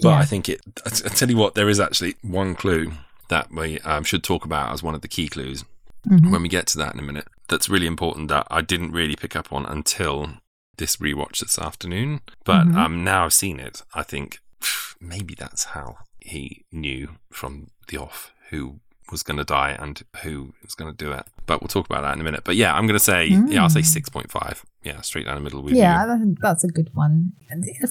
[0.00, 0.18] But Yeah.
[0.18, 0.60] I think it.
[0.84, 2.92] I, I tell you what, there is actually one clue
[3.28, 5.64] that we um, should talk about as one of the key clues
[6.08, 6.30] Mhm.
[6.32, 7.28] when we get to that in a minute.
[7.48, 10.38] That's really important that I didn't really pick up on until
[10.82, 12.20] this rewatch this afternoon.
[12.44, 12.76] But Mhm.
[12.82, 17.52] um, now I've seen it, I think pff, maybe that's how he knew from
[17.88, 18.20] the off
[18.50, 18.80] who
[19.12, 21.26] was going to die and who was going to do it.
[21.46, 22.42] But we'll talk about that in a minute.
[22.44, 24.12] But yeah, I'm going to say yeah, I'll say Mm.
[24.12, 24.64] point five.
[24.84, 26.34] Yeah, straight down the middle yeah, you.
[26.40, 27.32] That's a good one.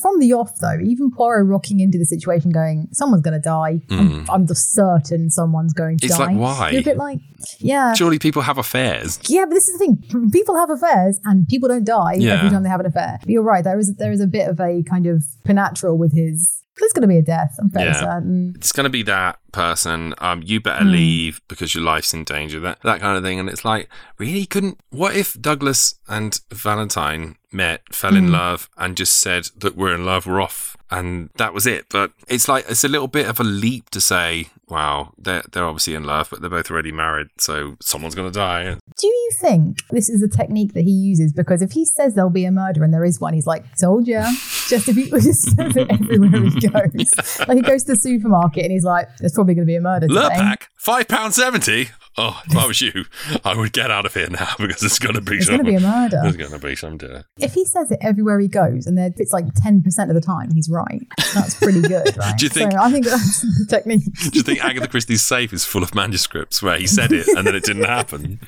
[0.01, 3.79] From the off, though, even Poirot rocking into the situation, going, "Someone's going to die.
[3.89, 4.25] I'm, Mm.
[4.29, 6.69] I'm just certain someone's going to It's die." like, why?
[6.71, 7.19] You're a bit like,
[7.59, 9.19] yeah, Surely people have affairs.
[9.29, 12.33] yeah, but this is the thing: people have affairs, and people don't die Yeah.
[12.39, 13.19] every time they have an affair.
[13.21, 13.63] But you're right.
[13.63, 16.57] There is there is a bit of a kind of supernatural with his.
[16.79, 17.55] There's going to be a death.
[17.59, 17.99] I'm fairly Yeah.
[17.99, 18.53] certain.
[18.55, 20.13] It's going to be that person.
[20.19, 20.91] Um, you better Mm.
[20.91, 22.59] leave because your life's in danger.
[22.59, 23.37] That that kind of thing.
[23.41, 24.79] And it's like, really, couldn't?
[24.91, 28.31] What if Douglas and Valentine met, fell in Mm.
[28.31, 31.87] love, and just said that we're in love, we're off, and that was it?
[31.89, 35.65] But it's like it's a little bit of a leap to say, wow, they're they're
[35.65, 38.77] obviously in love, but they're both already married, so someone's going to die.
[38.97, 41.33] Do you think this is a technique that he uses?
[41.33, 44.07] Because if he says there'll be a murder and there is one, he's like, "Told
[44.07, 44.23] ya."
[44.69, 48.63] Just if he just says it everywhere he goes, like he goes to the supermarket
[48.63, 51.89] and he's like, "There's probably going to be a murder today." Lurpak, five pound seventy.
[52.17, 53.05] Oh, if I was you,
[53.45, 55.57] I would get out of here now because it's going to be some.
[55.57, 56.19] gonna be a murder.
[56.23, 57.23] There's going to be some death.
[57.39, 60.51] If he says it everywhere he goes, and it's like ten percent of the time,
[60.53, 61.01] he's right.
[61.33, 62.37] That's pretty good, right?
[62.37, 64.03] Do you think- So I think that's the technique.
[64.31, 67.47] Do you think Agatha Christie's safe is full of manuscripts where he said it and
[67.47, 68.39] then it didn't happen?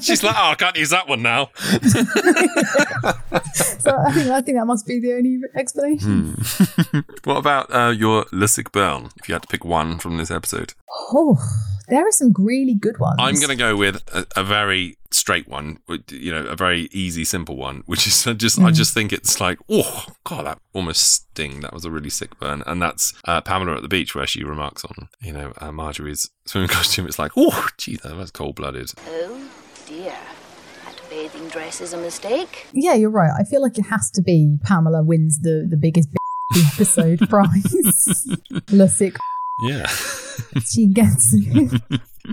[0.00, 1.50] She's like, oh, I can't use that one now.
[3.78, 6.34] So I think I think that must be the only explanation.
[6.38, 7.00] Hmm.
[7.24, 10.30] what about uh, your Le Sick Burn, if you had to pick one from this
[10.30, 10.74] episode?
[11.12, 11.36] Oh,
[11.88, 13.16] there are some really good ones.
[13.18, 15.78] I'm going to go with a, a very straight one,
[16.10, 18.74] you know, a very easy, simple one, which is just, I Mm.
[18.74, 21.60] just think it's like, oh, God, that almost sting.
[21.60, 22.62] That was a really sick burn.
[22.66, 26.30] And that's uh, Pamela at the beach where she remarks on, you know, uh, Marjorie's
[26.46, 27.06] swimming costume.
[27.06, 28.92] It's like, oh, gee, that was cold blooded.
[29.06, 29.50] Oh
[29.86, 30.14] dear.
[30.86, 32.68] That bathing dress is a mistake.
[32.72, 33.32] Yeah, you're right.
[33.38, 37.74] I feel like it has to be Pamela wins the the biggest b- episode prize.
[38.70, 39.16] Le sick.
[39.62, 39.86] Yeah.
[40.66, 41.34] She gets.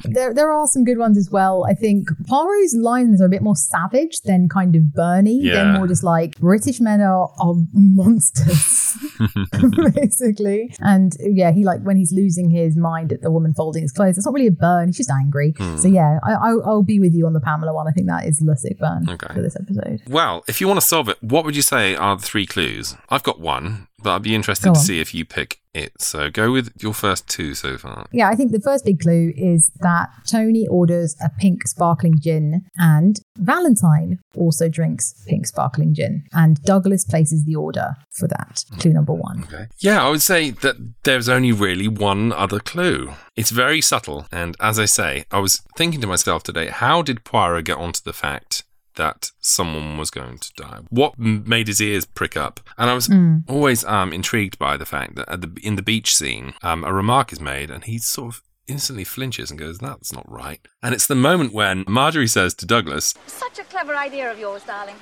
[0.05, 1.65] There, there are some good ones as well.
[1.67, 5.41] I think Poirot's lines are a bit more savage than kind of Bernie.
[5.43, 5.77] They're Yeah.
[5.77, 8.95] more just like British men are, are monsters,
[9.95, 10.73] basically.
[10.79, 14.17] And yeah, he like when he's losing his mind at the woman folding his clothes.
[14.17, 14.89] It's not really a burn.
[14.89, 15.53] He's just angry.
[15.57, 15.77] Hmm.
[15.77, 17.87] So yeah, I, I, I'll be with you on the Pamela one.
[17.87, 19.33] I think that is Le Sick burn Okay.
[19.33, 20.01] for this episode.
[20.07, 22.95] Well, if you want to solve it, what would you say are the three clues?
[23.09, 26.01] I've got one, but I'd be interested to see if you pick it.
[26.01, 28.07] So go with your first two so far.
[28.11, 32.65] Yeah, I think the first big clue is that Tony orders a pink sparkling gin
[32.77, 36.23] and Valentine also drinks pink sparkling gin.
[36.33, 38.63] And Douglas places the order for that.
[38.79, 39.43] Clue number one.
[39.43, 39.67] Okay.
[39.79, 43.13] Yeah, I would say that there's only really one other clue.
[43.35, 44.27] It's very subtle.
[44.31, 48.01] And as I say, I was thinking to myself today, how did Poirot get onto
[48.03, 48.63] the fact
[48.99, 50.79] that someone was going to die?
[50.89, 52.59] What made his ears prick up?
[52.77, 53.43] And I was Mm.
[53.49, 56.93] always um, intrigued by the fact that at the, in the beach scene, um, a
[56.93, 60.61] remark is made and he sort of instantly flinches and goes, that's not right.
[60.83, 64.63] And it's the moment when Marjorie says to Douglas, Such a clever idea of yours,
[64.63, 64.95] darling.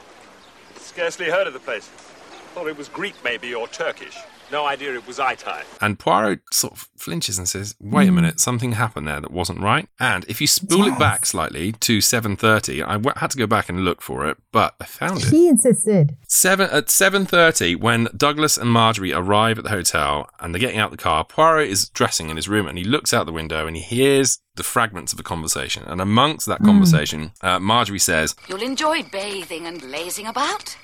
[0.77, 1.87] Scarcely heard of the place.
[2.53, 4.17] Thought it was Greek, maybe, or Turkish.
[4.51, 5.63] No idea it was Itai.
[5.81, 8.15] And Poirot sort of flinches and says, "Wait a Hmm.
[8.15, 11.99] minute, something happened there that wasn't right." And if you spool it back slightly to
[12.01, 15.29] 7:30, I w- had to go back and look for it, but I found it.
[15.29, 16.15] He insisted.
[16.29, 20.91] Seven at 7:30, when Douglas and Marjorie arrive at the hotel and they're getting out
[20.91, 23.75] the car, Poirot is dressing in his room and he looks out the window and
[23.75, 25.83] he hears the fragments of a conversation.
[25.85, 26.65] And amongst that Mm.
[26.65, 30.75] conversation, uh, Marjorie says, You'll enjoy bathing and lazing about.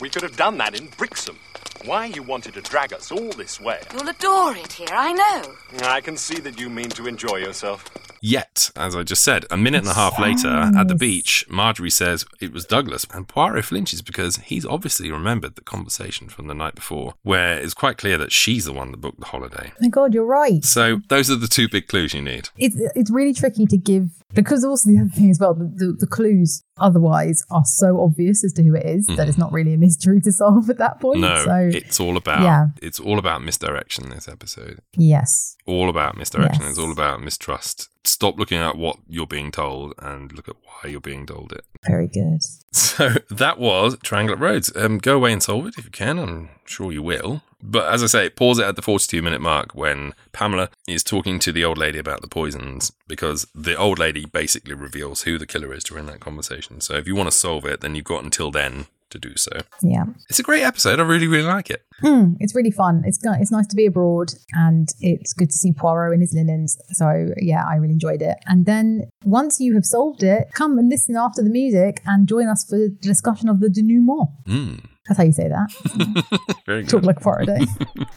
[0.00, 1.38] We could have done that in Brixham.
[1.84, 3.80] Why you wanted to drag us all this way?
[3.92, 5.54] You'll adore it here, I know.
[5.84, 7.84] I can see that you mean to enjoy yourself.
[8.24, 11.90] Yet, as I just said, a minute and a half later at the beach, Marjorie
[11.90, 16.54] says it was Douglas, and Poirot flinches because he's obviously remembered the conversation from the
[16.54, 19.72] night before, where it's quite clear that she's the one that booked the holiday.
[19.80, 20.64] My God, you're right.
[20.64, 22.50] So those are the two big clues you need.
[22.56, 25.96] It's it's really tricky to give because also the other thing as well, the, the,
[26.00, 29.74] the clues otherwise are so obvious as to who it is that it's not really
[29.74, 31.20] a mystery to solve at that point.
[31.20, 31.48] Mm-hmm.
[31.48, 32.66] No, so it's all about yeah.
[32.80, 34.08] it's all about misdirection.
[34.10, 35.56] This episode, yes.
[35.64, 36.62] All about misdirection.
[36.62, 36.70] Yes.
[36.70, 37.88] It's all about mistrust.
[38.04, 41.64] Stop looking at what you're being told and look at why you're being told it.
[41.86, 42.40] Very good.
[42.92, 44.70] So that was Triangle Rhodes.
[44.76, 46.18] Um, go away and solve it if you can.
[46.18, 47.42] I'm sure you will.
[47.62, 51.38] But as I say, pause it at the 42 minute mark when Pamela is talking
[51.38, 55.46] to the old lady about the poisons because the old lady basically reveals who the
[55.46, 56.80] killer is during that conversation.
[56.82, 59.52] So if you want to solve it, then you've got until then to do so.
[59.82, 60.04] Yeah.
[60.28, 61.00] It's a great episode.
[61.00, 61.82] I really, really like it.
[62.02, 63.02] Mm, it's really fun.
[63.06, 66.76] It's it's nice to be abroad, and it's good to see Poirot in his linens.
[66.92, 68.38] So yeah, I really enjoyed it.
[68.46, 72.48] And then once you have solved it, come and listen after the music and join
[72.48, 74.28] us for the discussion of the denouement.
[74.46, 74.84] Mm.
[75.06, 76.56] That's how you say that.
[76.66, 76.90] Very good.
[76.90, 77.48] Talk like Poirot.
[77.48, 77.64] eh?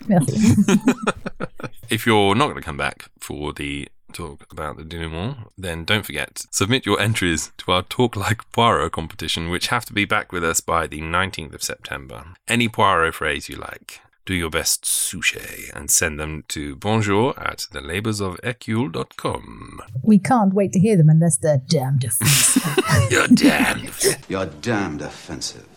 [1.90, 6.06] If you're not going to come back for the talk about the denouement, then don't
[6.06, 10.32] forget, submit your entries to our Talk Like Poirot competition, which have to be back
[10.32, 12.26] with us by the 19th of September.
[12.48, 14.00] Any Poirot phrase you like.
[14.26, 19.82] Do your best Suchet and send them to bonjour at thelaboursofhercule.com.
[20.02, 22.64] we can't wait to hear them unless they're damned offensive.
[23.12, 23.92] You're damned.
[24.28, 25.68] You're damned offensive.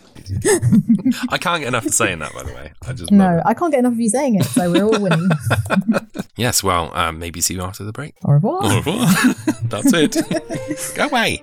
[1.30, 2.72] I can't get enough to saying that, by the way.
[2.86, 5.28] I just no, I can't get enough of you saying it, so we're all winning.
[6.38, 8.14] Yes, well, um, maybe see you after the break.
[8.24, 8.60] Au revoir.
[8.62, 9.08] Au revoir.
[9.64, 10.14] That's it.
[10.94, 11.42] Go away.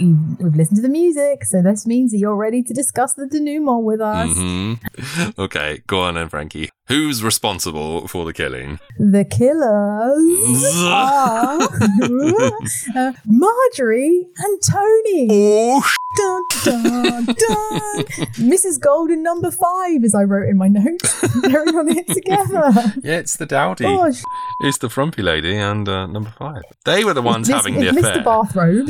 [0.00, 3.26] You- We've listened to the music, so this means that you're ready to discuss the
[3.26, 4.30] denouement with us.
[4.32, 4.74] hmm
[5.38, 6.70] Okay, go on then, Frankie.
[6.88, 8.80] Who's responsible for the killing?
[8.98, 11.60] The killers are
[12.96, 15.28] uh, Marjorie and Tony.
[15.30, 15.82] Oh,
[16.16, 18.04] dun, dun, dun.
[18.50, 18.80] Mrs.
[18.80, 21.20] Gold and number five, as I wrote in my notes.
[21.42, 22.72] They're on it together.
[23.04, 23.84] Yeah, it's the dowdy.
[23.84, 24.22] Gosh.
[24.62, 26.62] It's the frumpy lady and uh, number five.
[26.84, 28.16] They were the ones Miss- having the it's affair.
[28.16, 28.24] Mr.
[28.24, 28.88] Bathrobe.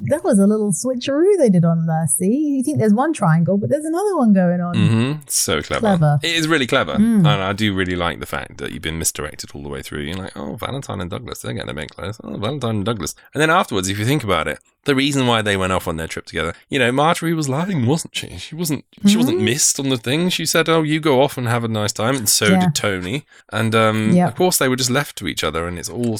[0.00, 2.06] That was a little switcheroo they did on there.
[2.06, 4.74] See, you think there's one triangle, but there's another one going on.
[4.74, 5.20] Mm-hmm.
[5.26, 5.80] So clever.
[5.80, 6.18] Clever.
[6.22, 6.94] It is really clever.
[6.96, 7.18] Mm.
[7.20, 10.00] And I do really like the fact that you've been misdirected all the way through.
[10.02, 12.20] You're like, oh, Valentine and Douglas, they're getting a bit close.
[12.22, 13.14] Oh, Valentine and Douglas.
[13.32, 15.96] And then afterwards, if you think about it, the reason why they went off on
[15.96, 16.54] their trip together.
[16.68, 18.36] You know, Marjorie was lying, wasn't she?
[18.36, 18.84] She wasn't.
[19.06, 19.44] She wasn't Mhm.
[19.44, 20.28] missed on the thing.
[20.28, 22.60] She said, "Oh, you go off and have a nice time," and so Yeah.
[22.66, 23.26] did Tony.
[23.52, 24.28] And um, Yep.
[24.28, 26.18] of course, they were just left to each other, and it's all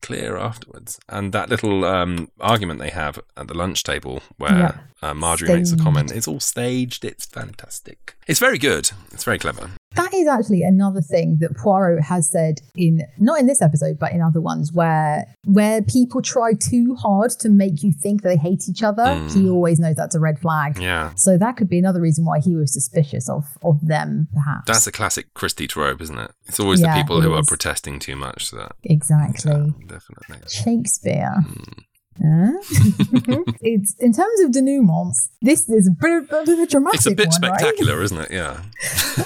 [0.00, 0.98] clear afterwards.
[1.08, 4.91] And that little um, argument they have at the lunch table, where.
[5.02, 7.04] Uh, Marjorie makes a comment, it's all staged.
[7.04, 8.14] It's fantastic.
[8.26, 8.90] It's very good.
[9.12, 9.70] It's very clever.
[9.94, 14.12] That is actually another thing that Poirot has said in not in this episode, but
[14.12, 18.68] in other ones where where people try too hard to make you think they hate
[18.70, 19.04] each other.
[19.04, 19.34] Mm.
[19.34, 20.78] He always knows that's a red flag.
[20.80, 21.12] Yeah.
[21.16, 24.64] So that could be another reason why he was suspicious of of them, perhaps.
[24.66, 26.30] That's a classic Christie trope, isn't it?
[26.46, 28.46] It's always Yeah, the people who are protesting too much.
[28.46, 30.48] So that exactly definitely.
[30.48, 31.34] Shakespeare.
[31.44, 31.82] Hmm.
[32.20, 32.52] Huh?
[33.62, 35.30] it's in terms of denouements.
[35.40, 37.60] This is a bit, bit of a dramatic It's a bit one, right?
[37.60, 38.30] spectacular, isn't it?
[38.30, 38.62] Yeah.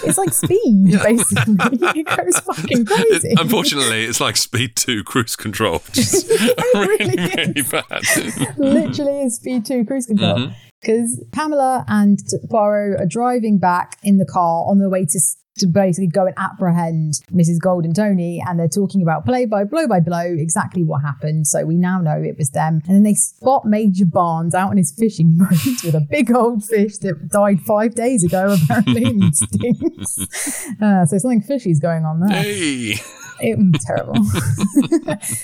[0.05, 1.57] It's like speed, basically.
[2.01, 3.35] it goes fucking crazy.
[3.39, 6.27] Unfortunately, it's like Speed 2 cruise control, is
[6.75, 8.03] really, really bad.
[8.59, 10.37] literally is speed two cruise control.
[10.39, 10.55] Mhm.
[10.81, 12.19] Because Pamela and
[12.51, 15.19] Poirot are driving back in the car on their way to
[15.59, 17.61] to basically go and apprehend Mrs.
[17.61, 21.47] Gold and Tony, and they're talking about play by blow by blow exactly what happened.
[21.47, 22.83] So we now know it was them.
[22.87, 26.65] And then they spot Major Barnes out on his fishing boat with a big old
[26.65, 30.67] fish that died five days ago, apparently, and stinks.
[30.81, 32.43] Uh, so something fishy's going on there.
[32.43, 32.97] Hey.
[33.41, 34.15] It was terrible.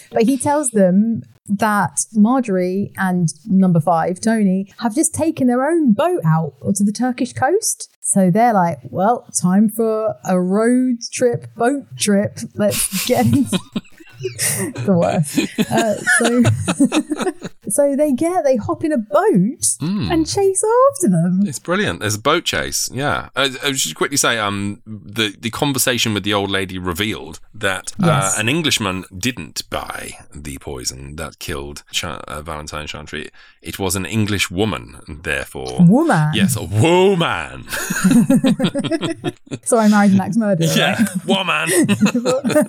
[0.12, 5.92] but he tells them that Marjorie and number five, Tony, have just taken their own
[5.92, 7.91] boat out to the Turkish coast.
[8.12, 12.40] So they're like, well, time for a road trip, boat trip.
[12.54, 13.24] Let's get
[14.86, 15.38] the worst.
[15.70, 20.12] Uh, so, so they get, they hop in a boat Mm.
[20.12, 20.62] and chase
[20.92, 21.40] after them.
[21.44, 22.00] It's brilliant.
[22.00, 22.88] There's a boat chase.
[22.92, 23.30] Yeah.
[23.34, 27.92] Uh, I should quickly say, um, the the conversation with the old lady revealed that
[27.98, 28.36] Yes.
[28.36, 33.30] uh, an Englishman didn't buy the poison that killed Cha- uh, Valentine Chantry.
[33.60, 36.32] It was an English woman, therefore, Woman?
[36.34, 37.64] Yes, a woman.
[39.64, 40.66] So I married an axe murderer.
[40.74, 41.68] yeah, woman.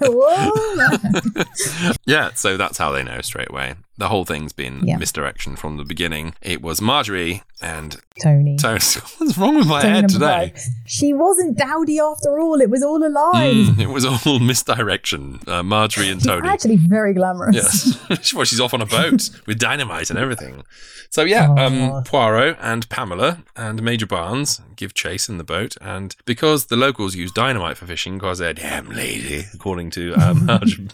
[0.03, 1.42] Woman.
[2.05, 3.75] yeah, so that's how they know straight away.
[3.97, 4.97] The whole thing's been Yeah.
[4.97, 6.33] misdirection from the beginning.
[6.41, 8.57] It was Marjorie and Tony.
[8.57, 8.73] Tony.
[9.17, 10.51] What's wrong with my Tony head today?
[10.55, 10.63] five.
[10.87, 12.59] She wasn't dowdy after all.
[12.59, 13.53] It was all a lie.
[13.53, 14.39] Mm, it was all
[14.77, 15.39] misdirection.
[15.47, 16.47] Uh, Marjorie and She's Tony.
[16.49, 17.55] actually very glamorous.
[17.55, 18.33] Yes.
[18.33, 20.63] well, she's off on a boat with dynamite and everything.
[21.09, 21.57] So yeah, Oh.
[21.97, 26.75] um, Poirot and Pamela and Major Barnes give chase in the boat, and because the
[26.75, 30.49] locals use dynamite for fishing, because they're damn lazy, according to um,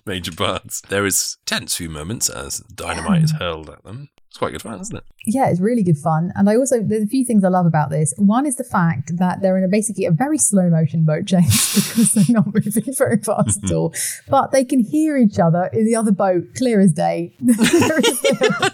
[0.05, 4.09] Major Barnes, there is tense few moments as dynamite is hurled at them.
[4.29, 5.03] It's quite good fun, isn't it?
[5.25, 6.31] Yeah, it's really good fun.
[6.35, 8.13] And I also, there's a few things I love about this.
[8.17, 11.73] One is the fact that they're in a basically a very slow motion boat chase
[11.73, 13.93] because they're not moving very fast at all.
[14.27, 17.35] But they can hear each other in the other boat clear as day.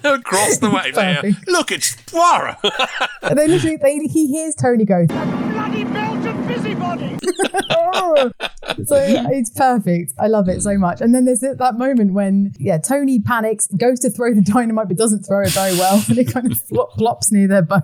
[0.04, 1.24] Across the way there.
[1.48, 2.58] Look, it's Poirot.
[3.22, 6.15] And they literally, they, he hears Tony go, Bloody Belgian
[6.48, 7.18] busybody!
[7.72, 8.32] "Oh."
[8.86, 10.14] so it's perfect.
[10.20, 11.02] I love it so much.
[11.02, 14.88] And then there's that that moment when, yeah, Tony panics, goes to throw the dynamite,
[14.88, 16.04] but doesn't throw it very well.
[16.10, 17.84] And it kind of flop, flops near their boat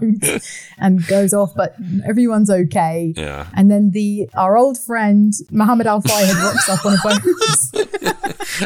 [0.78, 3.14] and goes off, but everyone's okay.
[3.16, 3.48] Yeah.
[3.56, 7.22] And then the our old friend Mohammed Al Fayed rocks up on a boat.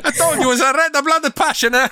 [0.03, 1.75] I told you it was a red blooded passion.
[1.75, 1.87] eh?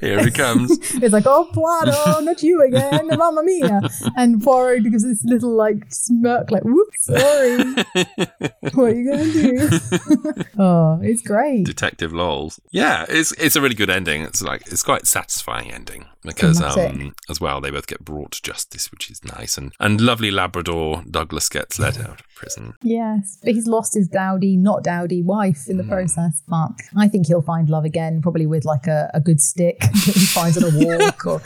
[0.00, 0.70] Here he comes.
[1.02, 3.80] it's like, oh, Poirot, not you again, Mamma Mia.
[4.16, 7.41] And Poirot gives this little like smirk, like, whoops, sorry.
[8.74, 10.44] what are you going to do?
[10.58, 11.64] oh, it's great.
[11.66, 12.60] Detective Lols.
[12.70, 14.22] Yeah, it's it's a really good ending.
[14.22, 18.42] It's like it's quite satisfying ending because um as well they both get brought to
[18.42, 22.74] justice, which is nice and and lovely Labrador Douglas gets let out of prison.
[22.82, 26.42] Yes, but he's lost his dowdy, not dowdy wife in the process.
[26.48, 30.14] But I think he'll find love again, probably with like a, a good stick that
[30.14, 31.40] he finds on a walk or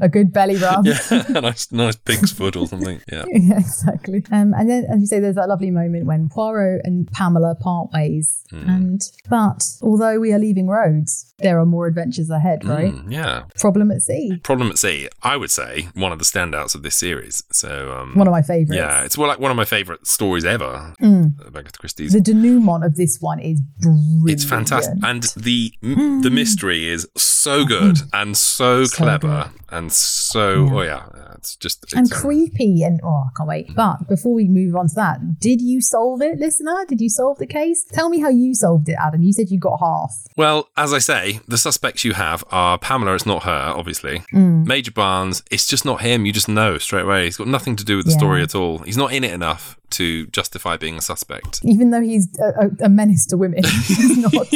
[0.02, 0.86] a good belly rub.
[0.86, 3.00] Yeah, a nice nice pig's foot or something.
[3.10, 3.24] Yeah.
[3.28, 4.24] Yeah, exactly.
[4.30, 7.90] Um, and then, as you say, there's that lovely moment when Poirot and Pamela part
[7.92, 8.44] ways.
[8.50, 8.68] Hmm.
[8.68, 12.92] And but although we are leaving Rhodes, there are more adventures ahead, right?
[12.92, 13.44] Mm, yeah.
[13.58, 14.38] Problem at sea.
[14.42, 17.42] Problem at Sea, I would say one of the standouts of this series.
[17.52, 18.76] So um, One of my favourites.
[18.76, 20.94] Yeah, it's well, like one of my favourite stories ever.
[21.00, 21.56] Mm.
[21.56, 22.12] Agatha Christie's.
[22.12, 24.30] The denouement of this one is brilliant.
[24.30, 29.92] It's fantastic, and the m the mystery is so good and so, So clever and
[29.92, 33.74] so oh yeah, it's just it's, and creepy and oh I can't wait.
[33.74, 36.84] But before we move on to that, did you solve it, listener?
[36.88, 37.84] Did you solve the case?
[37.92, 39.22] Tell me how you solved it, Adam.
[39.22, 40.14] You said you got half.
[40.36, 43.14] Well, as I say, the suspects you have are Pamela.
[43.14, 44.20] It's not her, obviously.
[44.32, 44.66] Mm.
[44.66, 45.42] Major Barnes.
[45.50, 46.26] It's just not him.
[46.26, 47.24] You just know straight away.
[47.24, 48.18] He's got nothing to do with the Yeah.
[48.18, 48.78] story at all.
[48.78, 51.60] He's not in it enough to justify being a suspect.
[51.62, 54.32] Even though he's a, a, menace to women, he's not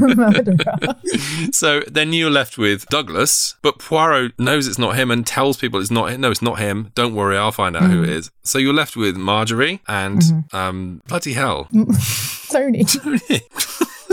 [0.00, 0.56] a murderer.
[1.52, 5.78] So then you're left with Douglas, but Poirot knows it's not him and tells people
[5.78, 6.22] it's not him.
[6.22, 6.90] No, it's not him.
[6.94, 8.30] Don't worry, I'll find out who it is.
[8.42, 10.22] So you're left with Marjorie and
[10.52, 11.68] um, bloody hell.
[12.50, 12.84] Tony.
[12.84, 13.20] Tony.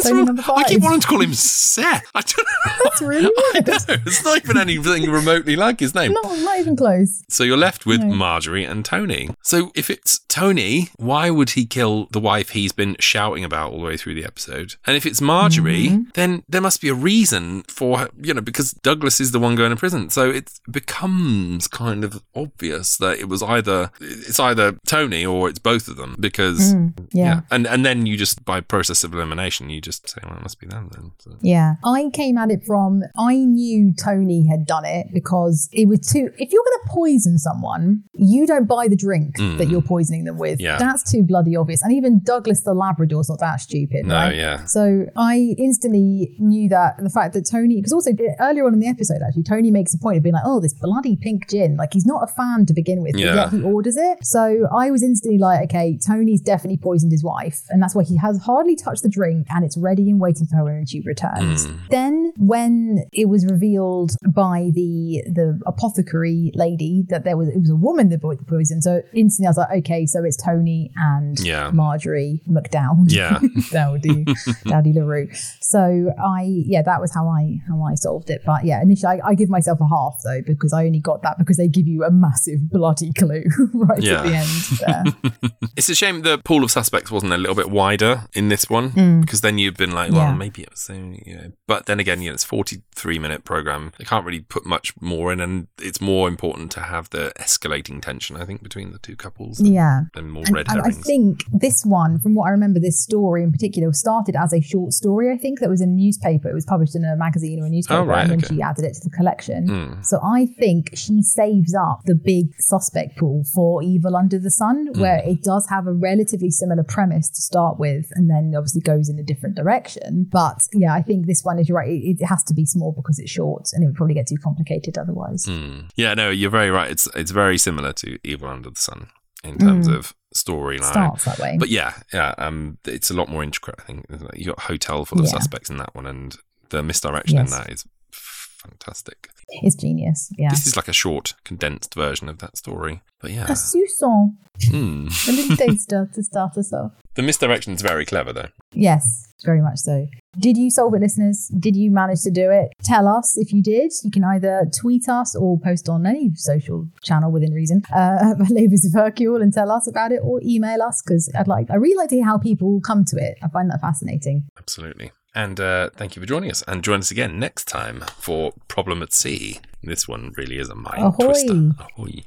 [0.03, 0.57] Tony number five.
[0.57, 2.05] I keep wanting to call him Seth.
[2.15, 2.73] I don't know.
[2.83, 3.69] That's really weird.
[4.09, 6.13] It's not even anything remotely like his name.
[6.13, 7.23] Not, not even close.
[7.29, 8.13] So you're left with No.
[8.15, 9.29] Marjorie and Tony.
[9.43, 13.79] So if it's Tony, why would he kill the wife he's been shouting about all
[13.79, 14.75] the way through the episode?
[14.85, 16.09] And if it's Marjorie, Mm-hmm.
[16.15, 19.55] then there must be a reason for her, you know, because Douglas is the one
[19.55, 20.09] going to prison.
[20.09, 25.59] So it becomes kind of obvious that it was either it's either Tony or it's
[25.59, 27.41] both of them because Mm, yeah.
[27.49, 30.59] And and then you just by process of elimination you just say well it must
[30.59, 31.11] be them then.
[31.19, 31.31] So.
[31.41, 31.75] Yeah.
[31.83, 36.29] I came at it from, I knew Tony had done it because it was too,
[36.37, 39.57] if you're going to poison someone, you don't buy the drink Mm.
[39.57, 40.59] that you're poisoning them with.
[40.59, 40.77] Yeah.
[40.77, 41.81] That's too bloody obvious.
[41.83, 44.35] And even Douglas the Labrador's not that stupid, No, right?
[44.35, 44.65] yeah.
[44.65, 48.87] So I instantly knew that the fact that Tony, because also earlier on in the
[48.87, 51.77] episode, actually, Tony makes a point of being like, oh, this bloody pink gin.
[51.77, 53.35] Like he's not a fan to begin with, Yeah.
[53.35, 54.19] but yet he orders it.
[54.25, 57.61] So I was instantly like, okay, Tony's definitely poisoned his wife.
[57.69, 60.57] And that's why he has hardly touched the drink and it's ready and waiting for
[60.57, 61.67] her when she returns.
[61.67, 61.79] Mm.
[61.89, 67.69] Then when it was revealed by the the apothecary lady that there was it was
[67.69, 68.81] a woman that brought the poison.
[68.81, 71.71] So instantly I was like, okay, so it's Tony and Yeah.
[71.71, 73.05] Marjorie McDowd.
[73.11, 73.39] Yeah.
[73.71, 74.25] Dowdy.
[74.65, 75.29] Dowdy LaRue.
[75.61, 78.41] So I yeah, that was how I how I solved it.
[78.45, 81.37] But yeah, initially I, I give myself a half though, because I only got that
[81.37, 84.21] because they give you a massive bloody clue right Yeah.
[84.21, 85.49] at the end there.
[85.75, 88.91] It's a shame the pool of suspects wasn't a little bit wider in this one
[88.91, 89.21] Mm.
[89.21, 90.33] because then you've been like, well, Yeah.
[90.35, 91.51] maybe it was, you know.
[91.67, 93.91] But then again, you know, it's forty three minute program.
[93.97, 98.01] They can't really put much more in, and it's more important to have the escalating
[98.01, 98.35] tension.
[98.35, 99.61] I think between the two couples.
[99.61, 100.01] Yeah.
[100.15, 103.43] than more And, red and I think this one, from what I remember, this story
[103.43, 105.31] in particular started as a short story.
[105.31, 106.49] I think that was in a newspaper.
[106.49, 108.55] It was published in a magazine or a newspaper, Oh, right, and then okay.
[108.55, 109.67] she added it to the collection.
[109.67, 110.05] Mm.
[110.05, 114.87] So I think she saves up the big suspect pool for Evil Under the Sun,
[114.93, 115.01] Hmm.
[115.01, 119.09] where it does have a relatively similar premise to start with, and then obviously goes
[119.09, 120.27] in a different direction.
[120.31, 121.89] But yeah, I think this one is right.
[121.89, 124.37] It, it has to be small because it's short, and it would probably get too
[124.43, 125.45] complicated otherwise.
[125.45, 125.81] Hmm.
[125.95, 126.89] Yeah, no, you're very right.
[126.91, 129.07] It's it's very similar to Evil Under the Sun
[129.43, 129.95] in terms Mm.
[129.97, 130.83] of storyline.
[130.91, 131.55] Starts that way.
[131.59, 133.75] But yeah, yeah, um, it's a lot more intricate.
[133.79, 134.05] I think
[134.35, 135.31] you got a hotel full of Yeah.
[135.31, 136.35] suspects in that one, and
[136.69, 139.29] the misdirection in that is fantastic.
[139.63, 140.31] It's genius.
[140.37, 140.49] Yeah.
[140.49, 143.01] This is like a short, condensed version of that story.
[143.21, 144.35] But yeah, A soupçon,
[144.69, 145.07] Hmm.
[145.27, 146.91] a little taster to start us off.
[147.15, 148.49] the misdirection is very clever though.
[148.73, 150.07] Yes, very much so.
[150.37, 151.51] Did you solve it, listeners?
[151.59, 152.69] Did you manage to do it?
[152.83, 153.91] Tell us if you did.
[154.03, 158.85] You can either tweet us or post on any social channel within reason, uh, Labours
[158.85, 161.95] of Hercule, and tell us about it, or email us because I'd like, I really
[161.95, 163.37] like to hear how people come to it.
[163.41, 164.45] I find that fascinating.
[164.57, 165.11] Absolutely.
[165.35, 166.63] And uh, thank you for joining us.
[166.67, 169.59] And join us again next time for Problem at Sea.
[169.83, 171.25] This one really is a mind Ahoy.
[171.25, 171.71] twister.
[171.79, 172.23] Ahoy.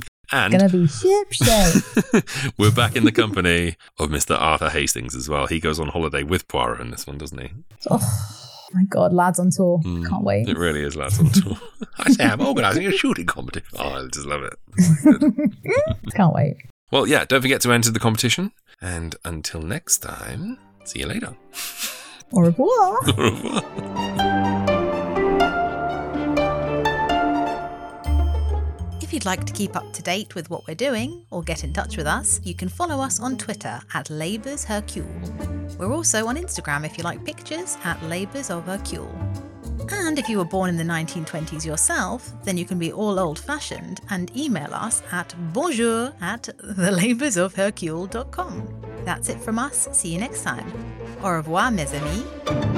[0.32, 2.52] and it's Gonna be ship shape.
[2.58, 4.38] we're back in the company of Mr.
[4.38, 5.46] Arthur Hastings as well.
[5.46, 7.50] He goes on holiday with Poirot in this one, doesn't he?
[7.90, 8.00] oh
[8.74, 9.78] my god, lads on tour!
[9.78, 10.04] Hmm.
[10.04, 10.48] Can't wait.
[10.48, 11.56] It really is, lads on tour.
[11.98, 13.68] I say I'm organising a shooting competition.
[13.78, 14.54] Oh, I just love it.
[15.06, 16.56] Oh, Can't wait.
[16.90, 18.52] Well, yeah, don't forget to enter the competition.
[18.80, 21.34] And until next time, see you later.
[22.32, 22.98] Au revoir.
[23.08, 24.44] Au revoir.
[29.18, 31.96] You'd like to keep up to date with what we're doing or get in touch
[31.96, 35.10] with us, you can follow us on Twitter at Labours Hercule.
[35.76, 39.12] We're also on Instagram if you like pictures at Labours of Hercule.
[39.90, 43.40] And if you were born in the 1920s yourself, then you can be all old
[43.40, 48.84] fashioned and email us at bonjour at thelaboursofhercule.com.
[49.04, 49.88] That's it from us.
[49.90, 50.72] See you next time.
[51.24, 52.77] Au revoir, mes amis.